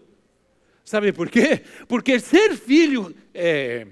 Sabe 0.83 1.13
por 1.13 1.29
quê? 1.29 1.63
Porque 1.87 2.19
ser 2.19 2.55
filho, 2.55 3.15
é, 3.33 3.87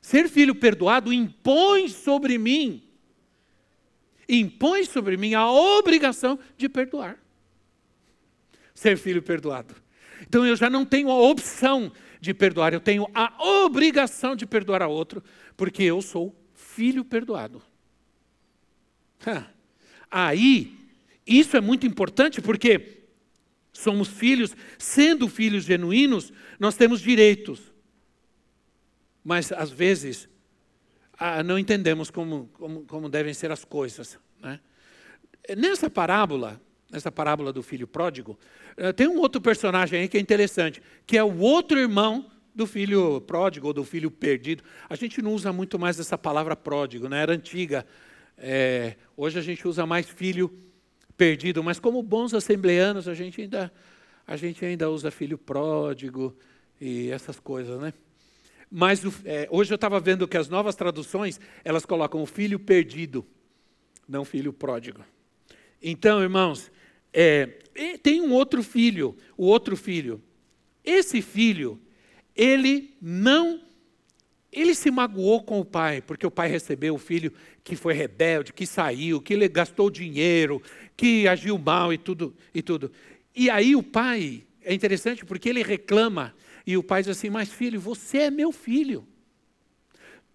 ser 0.00 0.28
filho 0.28 0.54
perdoado 0.54 1.12
impõe 1.12 1.88
sobre 1.88 2.38
mim 2.38 2.89
impõe 4.38 4.84
sobre 4.84 5.16
mim 5.16 5.34
a 5.34 5.50
obrigação 5.50 6.38
de 6.56 6.68
perdoar. 6.68 7.18
Ser 8.74 8.96
filho 8.96 9.22
perdoado. 9.22 9.74
Então 10.22 10.46
eu 10.46 10.54
já 10.56 10.70
não 10.70 10.84
tenho 10.84 11.10
a 11.10 11.20
opção 11.20 11.92
de 12.20 12.34
perdoar, 12.34 12.72
eu 12.72 12.80
tenho 12.80 13.08
a 13.14 13.42
obrigação 13.64 14.36
de 14.36 14.46
perdoar 14.46 14.82
a 14.82 14.86
outro, 14.86 15.22
porque 15.56 15.82
eu 15.82 16.00
sou 16.02 16.34
filho 16.54 17.04
perdoado. 17.04 17.62
Aí, 20.10 20.76
isso 21.26 21.56
é 21.56 21.60
muito 21.60 21.86
importante 21.86 22.40
porque 22.40 23.04
somos 23.72 24.08
filhos, 24.08 24.54
sendo 24.78 25.28
filhos 25.28 25.64
genuínos, 25.64 26.32
nós 26.58 26.76
temos 26.76 27.00
direitos. 27.00 27.72
Mas 29.22 29.52
às 29.52 29.70
vezes 29.70 30.28
ah, 31.22 31.42
não 31.42 31.58
entendemos 31.58 32.10
como, 32.10 32.48
como, 32.54 32.80
como, 32.86 33.10
devem 33.10 33.34
ser 33.34 33.52
as 33.52 33.62
coisas. 33.62 34.18
Né? 34.42 34.58
Nessa 35.54 35.90
parábola, 35.90 36.58
nessa 36.90 37.12
parábola 37.12 37.52
do 37.52 37.62
filho 37.62 37.86
pródigo, 37.86 38.38
eh, 38.74 38.90
tem 38.90 39.06
um 39.06 39.18
outro 39.18 39.38
personagem 39.38 40.00
aí 40.00 40.08
que 40.08 40.16
é 40.16 40.20
interessante, 40.20 40.82
que 41.06 41.18
é 41.18 41.22
o 41.22 41.38
outro 41.40 41.78
irmão 41.78 42.30
do 42.54 42.66
filho 42.66 43.20
pródigo 43.20 43.66
ou 43.66 43.74
do 43.74 43.84
filho 43.84 44.10
perdido. 44.10 44.64
A 44.88 44.94
gente 44.94 45.20
não 45.20 45.34
usa 45.34 45.52
muito 45.52 45.78
mais 45.78 46.00
essa 46.00 46.16
palavra 46.16 46.56
pródigo, 46.56 47.06
né? 47.06 47.20
era 47.20 47.34
antiga. 47.34 47.84
É, 48.38 48.96
hoje 49.14 49.38
a 49.38 49.42
gente 49.42 49.68
usa 49.68 49.84
mais 49.84 50.08
filho 50.08 50.50
perdido, 51.18 51.62
mas 51.62 51.78
como 51.78 52.02
bons 52.02 52.32
assembleanos, 52.32 53.06
a 53.06 53.12
gente 53.12 53.42
ainda, 53.42 53.70
a 54.26 54.36
gente 54.36 54.64
ainda 54.64 54.88
usa 54.88 55.10
filho 55.10 55.36
pródigo 55.36 56.34
e 56.80 57.10
essas 57.10 57.38
coisas, 57.38 57.78
né? 57.78 57.92
Mas 58.70 59.02
é, 59.24 59.48
hoje 59.50 59.72
eu 59.72 59.74
estava 59.74 59.98
vendo 59.98 60.28
que 60.28 60.36
as 60.36 60.48
novas 60.48 60.76
traduções, 60.76 61.40
elas 61.64 61.84
colocam 61.84 62.22
o 62.22 62.26
filho 62.26 62.58
perdido, 62.58 63.26
não 64.08 64.24
filho 64.24 64.52
pródigo. 64.52 65.04
Então, 65.82 66.22
irmãos, 66.22 66.70
é, 67.12 67.46
tem 68.02 68.20
um 68.20 68.32
outro 68.32 68.62
filho, 68.62 69.16
o 69.36 69.46
outro 69.46 69.76
filho. 69.76 70.22
Esse 70.84 71.20
filho, 71.20 71.80
ele 72.36 72.94
não, 73.02 73.60
ele 74.52 74.74
se 74.74 74.90
magoou 74.90 75.42
com 75.42 75.58
o 75.58 75.64
pai, 75.64 76.00
porque 76.00 76.26
o 76.26 76.30
pai 76.30 76.48
recebeu 76.48 76.94
o 76.94 76.98
filho 76.98 77.32
que 77.64 77.74
foi 77.74 77.92
rebelde, 77.92 78.52
que 78.52 78.66
saiu, 78.66 79.20
que 79.20 79.48
gastou 79.48 79.90
dinheiro, 79.90 80.62
que 80.96 81.26
agiu 81.26 81.58
mal 81.58 81.92
e 81.92 81.98
tudo, 81.98 82.36
e 82.54 82.62
tudo. 82.62 82.92
E 83.34 83.50
aí 83.50 83.74
o 83.74 83.82
pai, 83.82 84.44
é 84.62 84.72
interessante 84.72 85.24
porque 85.24 85.48
ele 85.48 85.62
reclama 85.62 86.34
e 86.66 86.76
o 86.76 86.82
pai 86.82 87.02
diz 87.02 87.16
assim: 87.16 87.30
Mas 87.30 87.52
filho, 87.52 87.80
você 87.80 88.18
é 88.18 88.30
meu 88.30 88.52
filho. 88.52 89.06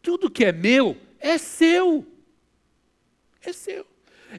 Tudo 0.02 0.30
que 0.30 0.46
é 0.46 0.52
meu 0.52 0.98
é 1.20 1.38
seu. 1.38 2.06
É 3.42 3.52
seu. 3.52 3.86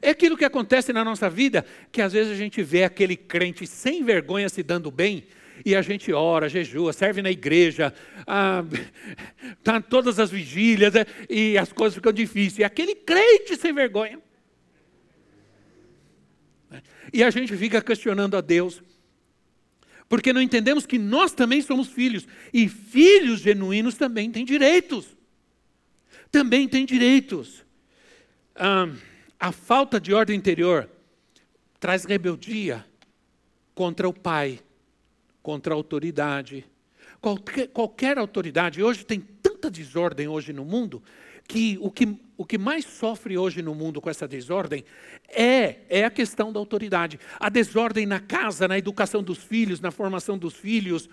É 0.01 0.09
aquilo 0.09 0.37
que 0.37 0.45
acontece 0.45 0.93
na 0.93 1.03
nossa 1.03 1.29
vida, 1.29 1.65
que 1.91 2.01
às 2.01 2.13
vezes 2.13 2.31
a 2.31 2.35
gente 2.35 2.61
vê 2.61 2.83
aquele 2.83 3.15
crente 3.15 3.65
sem 3.65 4.03
vergonha 4.03 4.49
se 4.49 4.61
dando 4.61 4.91
bem, 4.91 5.25
E 5.65 5.75
a 5.75 5.81
gente 5.81 6.13
ora, 6.13 6.47
jejua, 6.47 6.93
serve 6.93 7.21
na 7.21 7.31
igreja, 7.31 7.91
ah, 8.27 8.63
tá 9.63 9.81
todas 9.81 10.19
as 10.19 10.29
vigílias, 10.29 10.93
né? 10.93 11.05
e 11.27 11.57
as 11.57 11.73
coisas 11.73 11.95
ficam 11.95 12.13
difíceis. 12.13 12.59
E 12.59 12.63
aquele 12.63 12.93
crente 12.93 13.55
sem 13.55 13.73
vergonha. 13.73 14.21
E 17.11 17.23
a 17.23 17.29
gente 17.29 17.55
fica 17.57 17.81
questionando 17.81 18.37
a 18.37 18.41
Deus, 18.41 18.83
porque 20.09 20.31
não 20.31 20.41
entendemos 20.41 20.85
que 20.85 20.97
nós 20.97 21.33
também 21.33 21.61
somos 21.61 21.87
filhos, 21.87 22.27
e 22.53 22.67
filhos 22.67 23.41
genuínos 23.41 23.95
também 23.95 24.31
têm 24.31 24.45
direitos. 24.45 25.15
Também 26.31 26.67
têm 26.67 26.85
direitos. 26.85 27.65
Ah, 28.55 28.89
a 29.39 29.51
falta 29.51 29.99
de 29.99 30.13
ordem 30.13 30.35
interior 30.35 30.89
traz 31.79 32.05
rebeldia 32.05 32.85
contra 33.75 34.07
o 34.07 34.13
pai, 34.13 34.59
contra 35.43 35.73
a 35.73 35.75
autoridade. 35.75 36.65
Qualquer, 37.21 37.67
qualquer 37.67 38.17
autoridade, 38.17 38.81
hoje 38.81 39.05
tem 39.05 39.19
tanta 39.19 39.69
desordem 39.69 40.27
hoje 40.27 40.53
no 40.53 40.65
mundo, 40.65 41.03
que 41.47 41.77
o, 41.81 41.91
que 41.91 42.17
o 42.37 42.45
que 42.45 42.57
mais 42.57 42.85
sofre 42.85 43.37
hoje 43.37 43.61
no 43.61 43.73
mundo 43.73 43.99
com 43.99 44.09
essa 44.09 44.27
desordem 44.27 44.85
é, 45.27 45.77
é 45.89 46.05
a 46.05 46.11
questão 46.11 46.53
da 46.53 46.59
autoridade. 46.59 47.19
A 47.39 47.49
desordem 47.49 48.05
na 48.05 48.19
casa, 48.19 48.67
na 48.67 48.77
educação 48.77 49.23
dos 49.23 49.39
filhos, 49.39 49.81
na 49.81 49.89
formação 49.89 50.37
dos 50.37 50.53
filhos, 50.53 51.09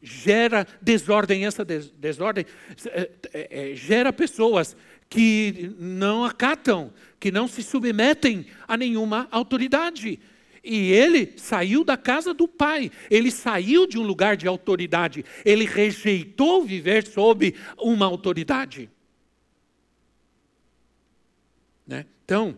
gera 0.00 0.66
desordem. 0.80 1.44
Essa 1.44 1.64
desordem 1.64 2.46
é, 2.86 3.10
é, 3.32 3.72
é, 3.72 3.74
gera 3.74 4.12
pessoas 4.12 4.76
que 5.10 5.74
não 5.78 6.24
acatam, 6.24 6.92
que 7.18 7.32
não 7.32 7.48
se 7.48 7.62
submetem 7.62 8.46
a 8.66 8.76
nenhuma 8.76 9.26
autoridade. 9.32 10.20
E 10.64 10.92
ele 10.92 11.32
saiu 11.36 11.82
da 11.82 11.96
casa 11.96 12.32
do 12.32 12.46
pai, 12.46 12.88
ele 13.10 13.32
saiu 13.32 13.84
de 13.84 13.98
um 13.98 14.02
lugar 14.02 14.36
de 14.36 14.46
autoridade, 14.46 15.24
ele 15.44 15.64
rejeitou 15.64 16.64
viver 16.64 17.04
sob 17.04 17.52
uma 17.76 18.06
autoridade. 18.06 18.88
Né? 21.86 22.06
Então, 22.24 22.56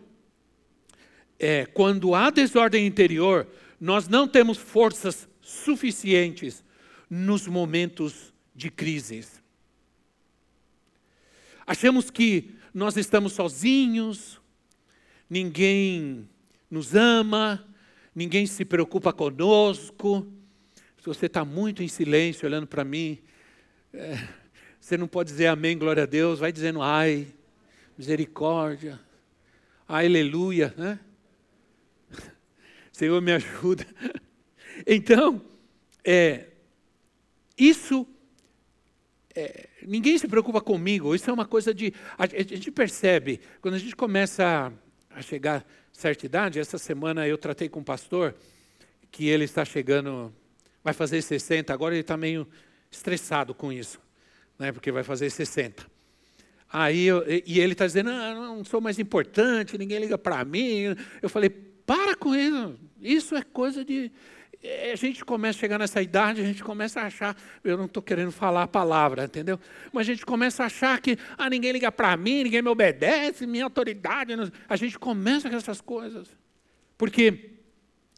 é, 1.39 1.65
quando 1.65 2.15
há 2.15 2.29
desordem 2.29 2.85
interior, 2.85 3.47
nós 3.79 4.07
não 4.07 4.27
temos 4.27 4.57
forças 4.57 5.27
suficientes 5.41 6.63
nos 7.09 7.47
momentos 7.47 8.33
de 8.55 8.69
crises. 8.69 9.41
Achamos 11.67 12.09
que 12.09 12.55
nós 12.73 12.95
estamos 12.97 13.33
sozinhos, 13.33 14.39
ninguém 15.29 16.27
nos 16.69 16.93
ama, 16.93 17.65
ninguém 18.13 18.45
se 18.45 18.63
preocupa 18.63 19.11
conosco. 19.11 20.27
Se 20.97 21.05
você 21.05 21.25
está 21.25 21.43
muito 21.43 21.83
em 21.83 21.87
silêncio 21.87 22.47
olhando 22.47 22.67
para 22.67 22.83
mim, 22.83 23.19
é, 23.93 24.27
você 24.79 24.97
não 24.97 25.07
pode 25.07 25.31
dizer 25.31 25.47
amém, 25.47 25.77
glória 25.77 26.03
a 26.03 26.05
Deus, 26.05 26.39
vai 26.39 26.51
dizendo 26.51 26.81
ai, 26.81 27.27
misericórdia, 27.97 28.99
aleluia, 29.87 30.73
né? 30.77 30.99
Senhor 32.91 33.21
me 33.21 33.31
ajuda. 33.31 33.85
Então, 34.85 35.41
é, 36.03 36.47
isso, 37.57 38.05
é, 39.33 39.69
ninguém 39.81 40.17
se 40.17 40.27
preocupa 40.27 40.59
comigo, 40.59 41.15
isso 41.15 41.29
é 41.29 41.33
uma 41.33 41.45
coisa 41.45 41.73
de. 41.73 41.93
A, 42.17 42.27
gente 42.27 42.69
percebe, 42.71 43.39
quando 43.61 43.75
a 43.75 43.77
gente 43.77 43.95
começa 43.95 44.43
a, 45.09 45.17
a 45.17 45.21
chegar 45.21 45.61
a 45.61 45.65
certa 45.93 46.25
idade, 46.25 46.59
essa 46.59 46.77
semana 46.77 47.25
eu 47.25 47.37
tratei 47.37 47.69
com 47.69 47.79
um 47.79 47.83
pastor, 47.83 48.35
que 49.09 49.29
ele 49.29 49.45
está 49.45 49.63
chegando, 49.63 50.33
vai 50.83 50.93
fazer 50.93 51.21
60, 51.21 51.73
agora 51.73 51.95
ele 51.95 52.01
está 52.01 52.17
meio 52.17 52.45
estressado 52.91 53.55
com 53.55 53.71
isso, 53.71 53.99
né, 54.59 54.73
porque 54.73 54.91
vai 54.91 55.03
fazer 55.03 55.29
60. 55.29 55.94
Aí 56.71 57.05
eu, 57.05 57.23
e 57.45 57.59
ele 57.59 57.73
está 57.73 57.85
dizendo, 57.85 58.09
ah, 58.09 58.33
não 58.33 58.63
sou 58.65 58.81
mais 58.81 58.99
importante, 58.99 59.77
ninguém 59.77 59.99
liga 59.99 60.17
para 60.17 60.43
mim. 60.43 60.95
Eu 61.21 61.29
falei, 61.29 61.49
para 61.49 62.15
com 62.15 62.35
isso, 62.35 62.75
isso 62.99 63.35
é 63.35 63.43
coisa 63.43 63.85
de, 63.85 64.11
é, 64.65 64.91
a 64.91 64.95
gente 64.95 65.23
começa 65.23 65.59
a 65.59 65.61
chegar 65.61 65.77
nessa 65.77 66.01
idade, 66.01 66.41
a 66.41 66.43
gente 66.43 66.63
começa 66.63 66.99
a 66.99 67.05
achar, 67.05 67.37
eu 67.63 67.77
não 67.77 67.85
estou 67.85 68.01
querendo 68.01 68.31
falar 68.31 68.63
a 68.63 68.67
palavra, 68.67 69.25
entendeu? 69.25 69.59
Mas 69.93 70.09
a 70.09 70.13
gente 70.13 70.25
começa 70.25 70.63
a 70.63 70.65
achar 70.65 70.99
que 70.99 71.17
ah, 71.37 71.47
ninguém 71.49 71.71
liga 71.71 71.91
para 71.91 72.17
mim, 72.17 72.43
ninguém 72.43 72.63
me 72.63 72.69
obedece, 72.69 73.45
minha 73.45 73.65
autoridade. 73.65 74.33
A 74.67 74.75
gente 74.75 74.97
começa 74.97 75.49
com 75.49 75.55
essas 75.55 75.81
coisas. 75.81 76.27
Porque 76.97 77.54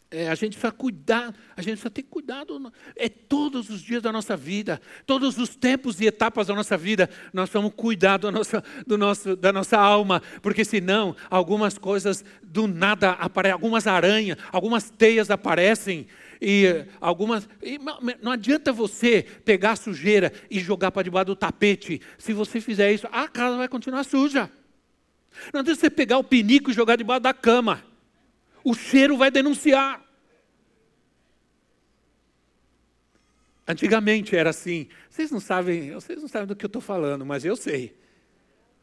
é, 0.09 0.29
a 0.29 0.35
gente 0.35 0.53
precisa 0.53 0.71
cuidar, 0.71 1.33
a 1.55 1.61
gente 1.61 1.73
precisa 1.73 1.89
ter 1.89 2.03
cuidado. 2.03 2.71
É 2.95 3.09
todos 3.09 3.69
os 3.69 3.81
dias 3.81 4.01
da 4.01 4.11
nossa 4.11 4.37
vida, 4.37 4.81
todos 5.05 5.37
os 5.37 5.55
tempos 5.55 5.99
e 5.99 6.05
etapas 6.05 6.47
da 6.47 6.55
nossa 6.55 6.77
vida, 6.77 7.09
nós 7.33 7.49
vamos 7.49 7.73
cuidar 7.75 8.17
do 8.17 8.31
nosso, 8.31 8.61
do 8.85 8.97
nosso, 8.97 9.35
da 9.35 9.51
nossa 9.51 9.77
alma, 9.77 10.21
porque 10.41 10.63
senão 10.63 11.15
algumas 11.29 11.77
coisas 11.77 12.23
do 12.41 12.67
nada 12.67 13.11
aparecem, 13.11 13.53
algumas 13.53 13.85
aranhas, 13.85 14.37
algumas 14.51 14.89
teias 14.89 15.29
aparecem 15.29 16.07
e 16.41 16.85
algumas. 17.01 17.47
E 17.61 17.77
não 18.21 18.31
adianta 18.31 18.71
você 18.71 19.25
pegar 19.43 19.75
sujeira 19.75 20.31
e 20.49 20.59
jogar 20.59 20.91
para 20.91 21.03
debaixo 21.03 21.25
do 21.25 21.35
tapete. 21.35 22.01
Se 22.17 22.31
você 22.31 22.61
fizer 22.61 22.93
isso, 22.93 23.07
a 23.11 23.27
casa 23.27 23.57
vai 23.57 23.67
continuar 23.67 24.05
suja. 24.05 24.49
Não 25.53 25.59
adianta 25.59 25.81
você 25.81 25.89
pegar 25.89 26.17
o 26.17 26.23
pinico 26.23 26.71
e 26.71 26.73
jogar 26.73 26.95
debaixo 26.95 27.21
da 27.21 27.33
cama. 27.33 27.83
O 28.67 28.73
cheiro 28.73 29.15
vai 29.15 29.31
denunciar. 29.31 30.05
Antigamente 33.65 34.35
era 34.35 34.49
assim. 34.49 34.89
Vocês 35.09 35.31
não 35.31 35.39
sabem, 35.39 35.91
vocês 35.91 36.21
não 36.21 36.27
sabem 36.27 36.47
do 36.47 36.53
que 36.53 36.65
eu 36.65 36.67
estou 36.67 36.81
falando, 36.81 37.25
mas 37.25 37.45
eu 37.45 37.55
sei. 37.55 37.97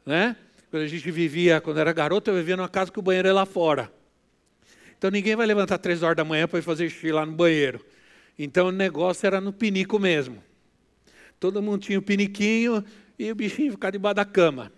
Né? 0.06 0.38
Quando 0.70 0.84
a 0.84 0.86
gente 0.86 1.10
vivia, 1.10 1.60
quando 1.60 1.80
era 1.80 1.92
garoto, 1.92 2.30
eu 2.30 2.34
vivia 2.34 2.56
numa 2.56 2.68
casa 2.68 2.90
que 2.90 2.98
o 2.98 3.02
banheiro 3.02 3.28
era 3.28 3.34
lá 3.34 3.44
fora. 3.44 3.92
Então 4.96 5.10
ninguém 5.10 5.36
vai 5.36 5.46
levantar 5.46 5.76
três 5.76 6.02
horas 6.02 6.16
da 6.16 6.24
manhã 6.24 6.48
para 6.48 6.60
ir 6.60 6.62
fazer 6.62 6.88
xixi 6.88 7.12
lá 7.12 7.26
no 7.26 7.32
banheiro. 7.32 7.84
Então 8.38 8.68
o 8.68 8.72
negócio 8.72 9.26
era 9.26 9.38
no 9.38 9.52
pinico 9.52 9.98
mesmo. 9.98 10.42
Todo 11.38 11.60
mundo 11.60 11.82
tinha 11.82 11.98
o 11.98 12.02
piniquinho 12.02 12.82
e 13.18 13.30
o 13.30 13.34
bichinho 13.34 13.72
ficava 13.72 13.92
debaixo 13.92 14.16
da 14.16 14.24
cama. 14.24 14.72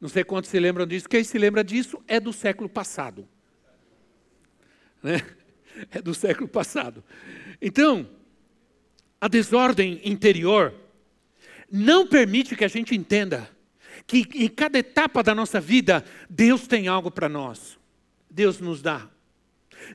Não 0.00 0.08
sei 0.08 0.22
quantos 0.22 0.48
se 0.48 0.60
lembram 0.60 0.86
disso. 0.86 1.08
Quem 1.08 1.24
se 1.24 1.36
lembra 1.38 1.64
disso 1.64 2.00
é 2.06 2.20
do 2.20 2.32
século 2.32 2.68
passado. 2.68 3.28
Né? 5.02 5.20
É 5.90 6.02
do 6.02 6.14
século 6.14 6.46
passado. 6.46 7.02
Então, 7.60 8.08
a 9.20 9.26
desordem 9.26 10.00
interior 10.04 10.74
não 11.70 12.06
permite 12.06 12.54
que 12.54 12.64
a 12.64 12.68
gente 12.68 12.94
entenda 12.94 13.50
que 14.06 14.28
em 14.34 14.48
cada 14.48 14.78
etapa 14.78 15.22
da 15.22 15.34
nossa 15.34 15.60
vida, 15.60 16.04
Deus 16.28 16.66
tem 16.66 16.88
algo 16.88 17.10
para 17.10 17.28
nós. 17.28 17.78
Deus 18.28 18.60
nos 18.60 18.80
dá, 18.80 19.08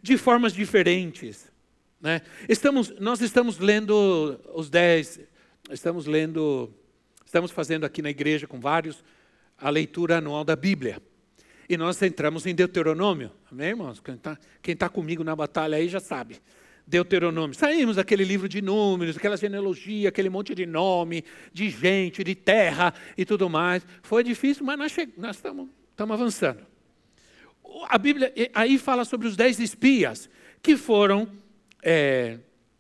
de 0.02 0.18
formas 0.18 0.54
diferentes. 0.54 1.52
Né? 2.00 2.22
Estamos, 2.48 2.90
nós 3.00 3.22
estamos 3.22 3.58
lendo 3.58 4.40
os 4.54 4.70
dez, 4.70 5.20
estamos 5.72 6.06
lendo, 6.06 6.72
estamos 7.26 7.52
fazendo 7.52 7.86
aqui 7.86 8.02
na 8.02 8.10
igreja 8.10 8.48
com 8.48 8.60
vários 8.60 9.04
a 9.58 9.70
leitura 9.70 10.18
anual 10.20 10.44
da 10.44 10.56
Bíblia. 10.56 11.02
E 11.70 11.76
nós 11.76 12.02
entramos 12.02 12.46
em 12.46 12.56
Deuteronômio, 12.56 13.32
amém, 13.52 13.70
irmãos? 13.70 14.02
Quem 14.02 14.16
está 14.16 14.88
tá 14.88 14.90
comigo 14.90 15.24
na 15.24 15.36
batalha 15.36 15.78
aí 15.78 15.90
já 15.90 16.00
sabe. 16.00 16.40
Deuteronômio. 16.86 17.54
Saímos 17.54 17.98
daquele 17.98 18.24
livro 18.24 18.48
de 18.48 18.62
números, 18.62 19.18
aquela 19.18 19.36
genealogia, 19.36 20.08
aquele 20.08 20.30
monte 20.30 20.56
de 20.56 20.66
nome, 20.66 21.26
de 21.52 21.70
gente, 21.70 22.24
de 22.24 22.34
terra 22.34 22.94
e 23.18 23.26
tudo 23.26 23.50
mais. 23.50 23.86
Foi 24.02 24.24
difícil, 24.24 24.66
mas 24.66 24.78
nós, 24.78 24.98
estamos 24.98 25.70
avançando 26.00 26.66
a 27.90 27.98
Bíblia 27.98 28.34
aí 28.54 28.78
fala 28.78 29.06
sobre 29.06 29.28
os 29.28 29.36
dez 29.36 29.60
espias 29.60 30.30
que 30.62 30.76
foram, 30.76 31.30
é, 31.84 32.40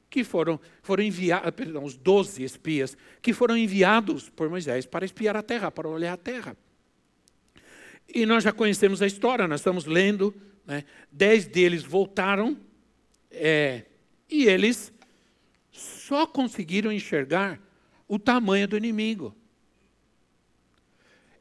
que 0.09 0.23
foram, 0.23 0.59
foram 0.81 1.03
enviados, 1.03 1.51
perdão, 1.51 1.83
os 1.83 1.95
doze 1.95 2.43
espias 2.43 2.97
que 3.21 3.33
foram 3.33 3.57
enviados 3.57 4.29
por 4.29 4.49
Moisés 4.49 4.85
para 4.85 5.05
espiar 5.05 5.35
a 5.35 5.43
terra, 5.43 5.71
para 5.71 5.87
olhar 5.87 6.13
a 6.13 6.17
terra. 6.17 6.57
E 8.13 8.25
nós 8.25 8.43
já 8.43 8.51
conhecemos 8.51 9.01
a 9.01 9.07
história, 9.07 9.47
nós 9.47 9.59
estamos 9.59 9.85
lendo, 9.85 10.33
né? 10.65 10.83
dez 11.11 11.45
deles 11.45 11.83
voltaram 11.83 12.57
é, 13.31 13.85
e 14.29 14.45
eles 14.45 14.93
só 15.71 16.25
conseguiram 16.25 16.91
enxergar 16.91 17.61
o 18.07 18.17
tamanho 18.17 18.67
do 18.67 18.77
inimigo. 18.77 19.35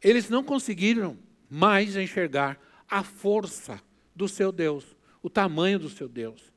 Eles 0.03 0.29
não 0.29 0.43
conseguiram 0.43 1.17
mais 1.49 1.97
enxergar 1.97 2.61
a 2.89 3.03
força 3.03 3.81
do 4.15 4.29
seu 4.29 4.53
Deus, 4.53 4.97
o 5.23 5.31
tamanho 5.31 5.79
do 5.79 5.89
seu 5.89 6.09
Deus. 6.09 6.53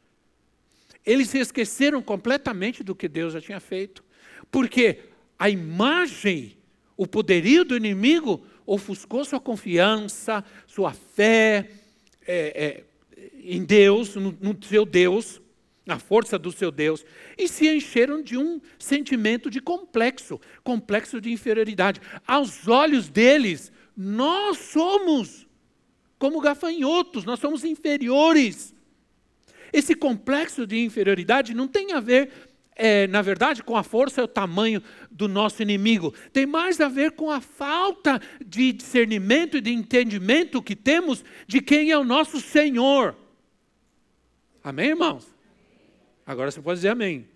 Eles 1.05 1.29
se 1.29 1.39
esqueceram 1.39 2.01
completamente 2.01 2.83
do 2.83 2.95
que 2.95 3.07
Deus 3.07 3.33
já 3.33 3.41
tinha 3.41 3.59
feito, 3.59 4.03
porque 4.51 4.99
a 5.37 5.49
imagem, 5.49 6.57
o 6.97 7.07
poderio 7.07 7.63
do 7.63 7.75
inimigo 7.75 8.45
ofuscou 8.73 9.25
sua 9.25 9.39
confiança, 9.39 10.43
sua 10.67 10.93
fé 10.93 11.71
é, 12.27 12.37
é, 12.37 12.83
em 13.43 13.63
Deus, 13.63 14.15
no, 14.15 14.37
no 14.39 14.55
seu 14.63 14.85
Deus. 14.85 15.41
na 15.85 15.97
força 15.97 16.37
do 16.37 16.51
seu 16.51 16.69
Deus, 16.69 17.03
e 17.35 17.47
se 17.47 17.67
encheram 17.67 18.21
de 18.21 18.37
um 18.37 18.61
sentimento 18.77 19.49
de 19.49 19.59
complexo, 19.59 20.39
complexo 20.63 21.19
de 21.19 21.31
inferioridade. 21.31 21.99
Aos 22.27 22.67
olhos 22.67 23.09
deles, 23.09 23.71
nós 23.97 24.59
somos 24.59 25.47
como 26.19 26.39
gafanhotos, 26.41 27.25
nós 27.25 27.39
somos 27.39 27.63
inferiores. 27.63 28.75
Esse 29.73 29.95
complexo 29.95 30.67
de 30.67 30.77
inferioridade 30.77 31.55
não 31.55 31.67
tem 31.67 31.93
a 31.93 31.99
ver, 31.99 32.29
é, 32.79 33.07
na 33.07 33.21
verdade, 33.21 33.61
com 33.61 33.75
a 33.75 33.83
força 33.83 34.21
e 34.21 34.23
o 34.23 34.27
tamanho 34.27 34.81
do 35.11 35.27
nosso 35.27 35.61
inimigo. 35.61 36.13
Tem 36.31 36.45
mais 36.45 36.79
a 36.79 36.87
ver 36.87 37.11
com 37.11 37.29
a 37.29 37.41
falta 37.41 38.21
de 38.43 38.71
discernimento 38.71 39.57
e 39.57 39.61
de 39.61 39.71
entendimento 39.71 40.63
que 40.63 40.77
temos 40.77 41.23
de 41.45 41.61
quem 41.61 41.91
é 41.91 41.97
o 41.97 42.05
nosso 42.05 42.39
Senhor. 42.39 43.15
Amém, 44.63 44.91
irmãos? 44.91 45.27
Agora 46.25 46.49
você 46.49 46.61
pode 46.61 46.77
dizer 46.77 46.89
amém. 46.89 47.27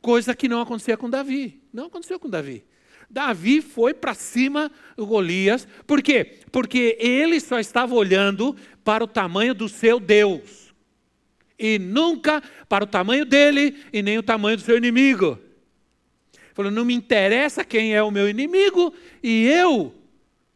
Coisa 0.00 0.34
que 0.34 0.48
não 0.48 0.62
acontecia 0.62 0.96
com 0.96 1.10
Davi. 1.10 1.62
Não 1.70 1.86
aconteceu 1.86 2.18
com 2.18 2.30
Davi. 2.30 2.64
Davi 3.10 3.60
foi 3.60 3.92
para 3.92 4.14
cima 4.14 4.72
do 4.96 5.06
Golias. 5.06 5.68
Por 5.86 6.00
quê? 6.02 6.38
Porque 6.50 6.96
ele 6.98 7.38
só 7.38 7.58
estava 7.58 7.94
olhando 7.94 8.56
para 8.82 9.04
o 9.04 9.08
tamanho 9.08 9.54
do 9.54 9.68
seu 9.68 10.00
Deus. 10.00 10.63
E 11.58 11.78
nunca 11.78 12.42
para 12.68 12.84
o 12.84 12.86
tamanho 12.86 13.24
dele 13.24 13.76
e 13.92 14.02
nem 14.02 14.18
o 14.18 14.22
tamanho 14.22 14.56
do 14.56 14.62
seu 14.62 14.76
inimigo. 14.76 15.38
Falou: 16.52 16.70
não 16.70 16.84
me 16.84 16.94
interessa 16.94 17.64
quem 17.64 17.94
é 17.94 18.02
o 18.02 18.10
meu 18.10 18.28
inimigo 18.28 18.94
e 19.22 19.46
eu 19.46 19.94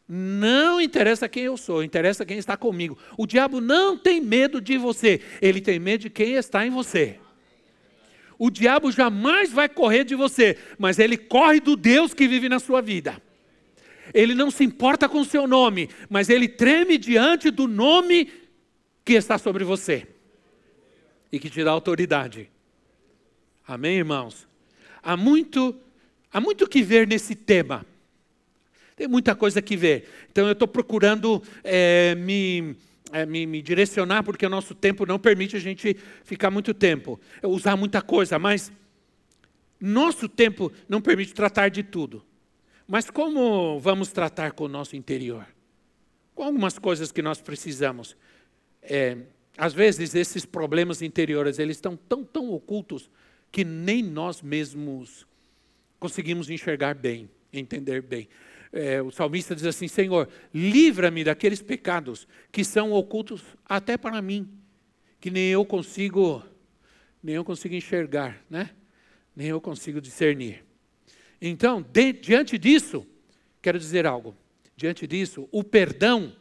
não 0.07 0.81
interessa 0.81 1.29
quem 1.29 1.43
eu 1.43 1.55
sou, 1.55 1.83
interessa 1.83 2.25
quem 2.25 2.37
está 2.37 2.57
comigo. 2.57 2.97
O 3.17 3.27
diabo 3.27 3.61
não 3.61 3.97
tem 3.97 4.19
medo 4.19 4.59
de 4.59 4.77
você, 4.77 5.21
ele 5.41 5.61
tem 5.61 5.77
medo 5.77 6.01
de 6.01 6.09
quem 6.09 6.33
está 6.33 6.65
em 6.65 6.69
você. 6.69 7.19
O 8.37 8.49
diabo 8.49 8.91
jamais 8.91 9.51
vai 9.51 9.67
correr 9.67 10.05
de 10.05 10.15
você, 10.15 10.57
mas 10.77 10.97
ele 10.97 11.17
corre 11.17 11.59
do 11.59 11.75
Deus 11.75 12.13
que 12.13 12.27
vive 12.27 12.47
na 12.47 12.57
sua 12.57 12.81
vida. 12.81 13.21
Ele 14.13 14.33
não 14.33 14.49
se 14.49 14.63
importa 14.63 15.07
com 15.07 15.19
o 15.19 15.25
seu 15.25 15.45
nome, 15.45 15.89
mas 16.09 16.29
ele 16.29 16.47
treme 16.47 16.97
diante 16.97 17.51
do 17.51 17.67
nome 17.67 18.31
que 19.05 19.13
está 19.13 19.37
sobre 19.37 19.63
você 19.63 20.07
e 21.31 21.39
que 21.39 21.49
te 21.49 21.63
dá 21.63 21.71
autoridade. 21.71 22.49
Amém, 23.67 23.97
irmãos? 23.97 24.47
Há 25.01 25.15
muito, 25.15 25.75
há 26.31 26.41
muito 26.41 26.67
que 26.67 26.81
ver 26.81 27.07
nesse 27.07 27.35
tema. 27.35 27.85
Tem 28.95 29.07
muita 29.07 29.35
coisa 29.35 29.61
que 29.61 29.77
ver. 29.77 30.09
Então 30.31 30.45
eu 30.47 30.53
estou 30.53 30.67
procurando 30.67 31.41
é, 31.63 32.15
me 32.15 32.75
é, 33.11 33.25
me, 33.25 33.45
me, 33.45 33.61
direcionar, 33.61 34.23
porque 34.23 34.45
o 34.45 34.49
nosso 34.49 34.75
tempo 34.75 35.05
não 35.05 35.17
permite 35.17 35.55
a 35.55 35.59
gente 35.59 35.95
ficar 36.23 36.51
muito 36.51 36.73
tempo, 36.73 37.19
usar 37.43 37.75
muita 37.75 38.01
coisa, 38.01 38.37
mas 38.37 38.71
nosso 39.79 40.27
tempo 40.27 40.71
não 40.87 41.01
permite 41.01 41.33
tratar 41.33 41.69
de 41.69 41.81
tudo. 41.83 42.23
Mas 42.87 43.09
como 43.09 43.79
vamos 43.79 44.11
tratar 44.11 44.51
com 44.51 44.65
o 44.65 44.67
nosso 44.67 44.95
interior? 44.95 45.45
Com 46.35 46.43
algumas 46.43 46.77
coisas 46.79 47.11
que 47.11 47.21
nós 47.21 47.41
precisamos. 47.41 48.15
É, 48.81 49.17
às 49.59 49.73
vezes, 49.73 50.15
esses 50.15 50.45
problemas 50.45 51.01
interiores, 51.01 51.59
eles 51.59 51.77
estão 51.77 51.95
tão, 51.95 52.23
tão 52.23 52.49
ocultos 52.51 53.09
que 53.51 53.63
nem 53.63 54.01
nós 54.01 54.41
mesmos 54.41 55.27
conseguimos 55.99 56.49
enxergar 56.49 56.95
bem, 56.95 57.29
entender 57.51 58.01
bem 58.01 58.29
é, 58.71 59.01
o 59.01 59.11
salmista 59.11 59.55
diz 59.55 59.65
assim: 59.65 59.87
Senhor, 59.87 60.29
livra-me 60.53 61.23
daqueles 61.23 61.61
pecados 61.61 62.27
que 62.51 62.63
são 62.63 62.91
ocultos 62.91 63.43
até 63.65 63.97
para 63.97 64.21
mim, 64.21 64.49
que 65.19 65.31
nem 65.31 65.49
eu 65.49 65.65
consigo, 65.65 66.43
nem 67.21 67.35
eu 67.35 67.43
consigo 67.43 67.75
enxergar, 67.75 68.43
né? 68.49 68.71
Nem 69.35 69.47
eu 69.47 69.61
consigo 69.61 69.99
discernir. 69.99 70.63
Então, 71.41 71.81
de, 71.81 72.13
diante 72.13 72.57
disso, 72.57 73.05
quero 73.61 73.79
dizer 73.79 74.05
algo. 74.05 74.35
Diante 74.75 75.05
disso, 75.07 75.47
o 75.51 75.63
perdão 75.63 76.33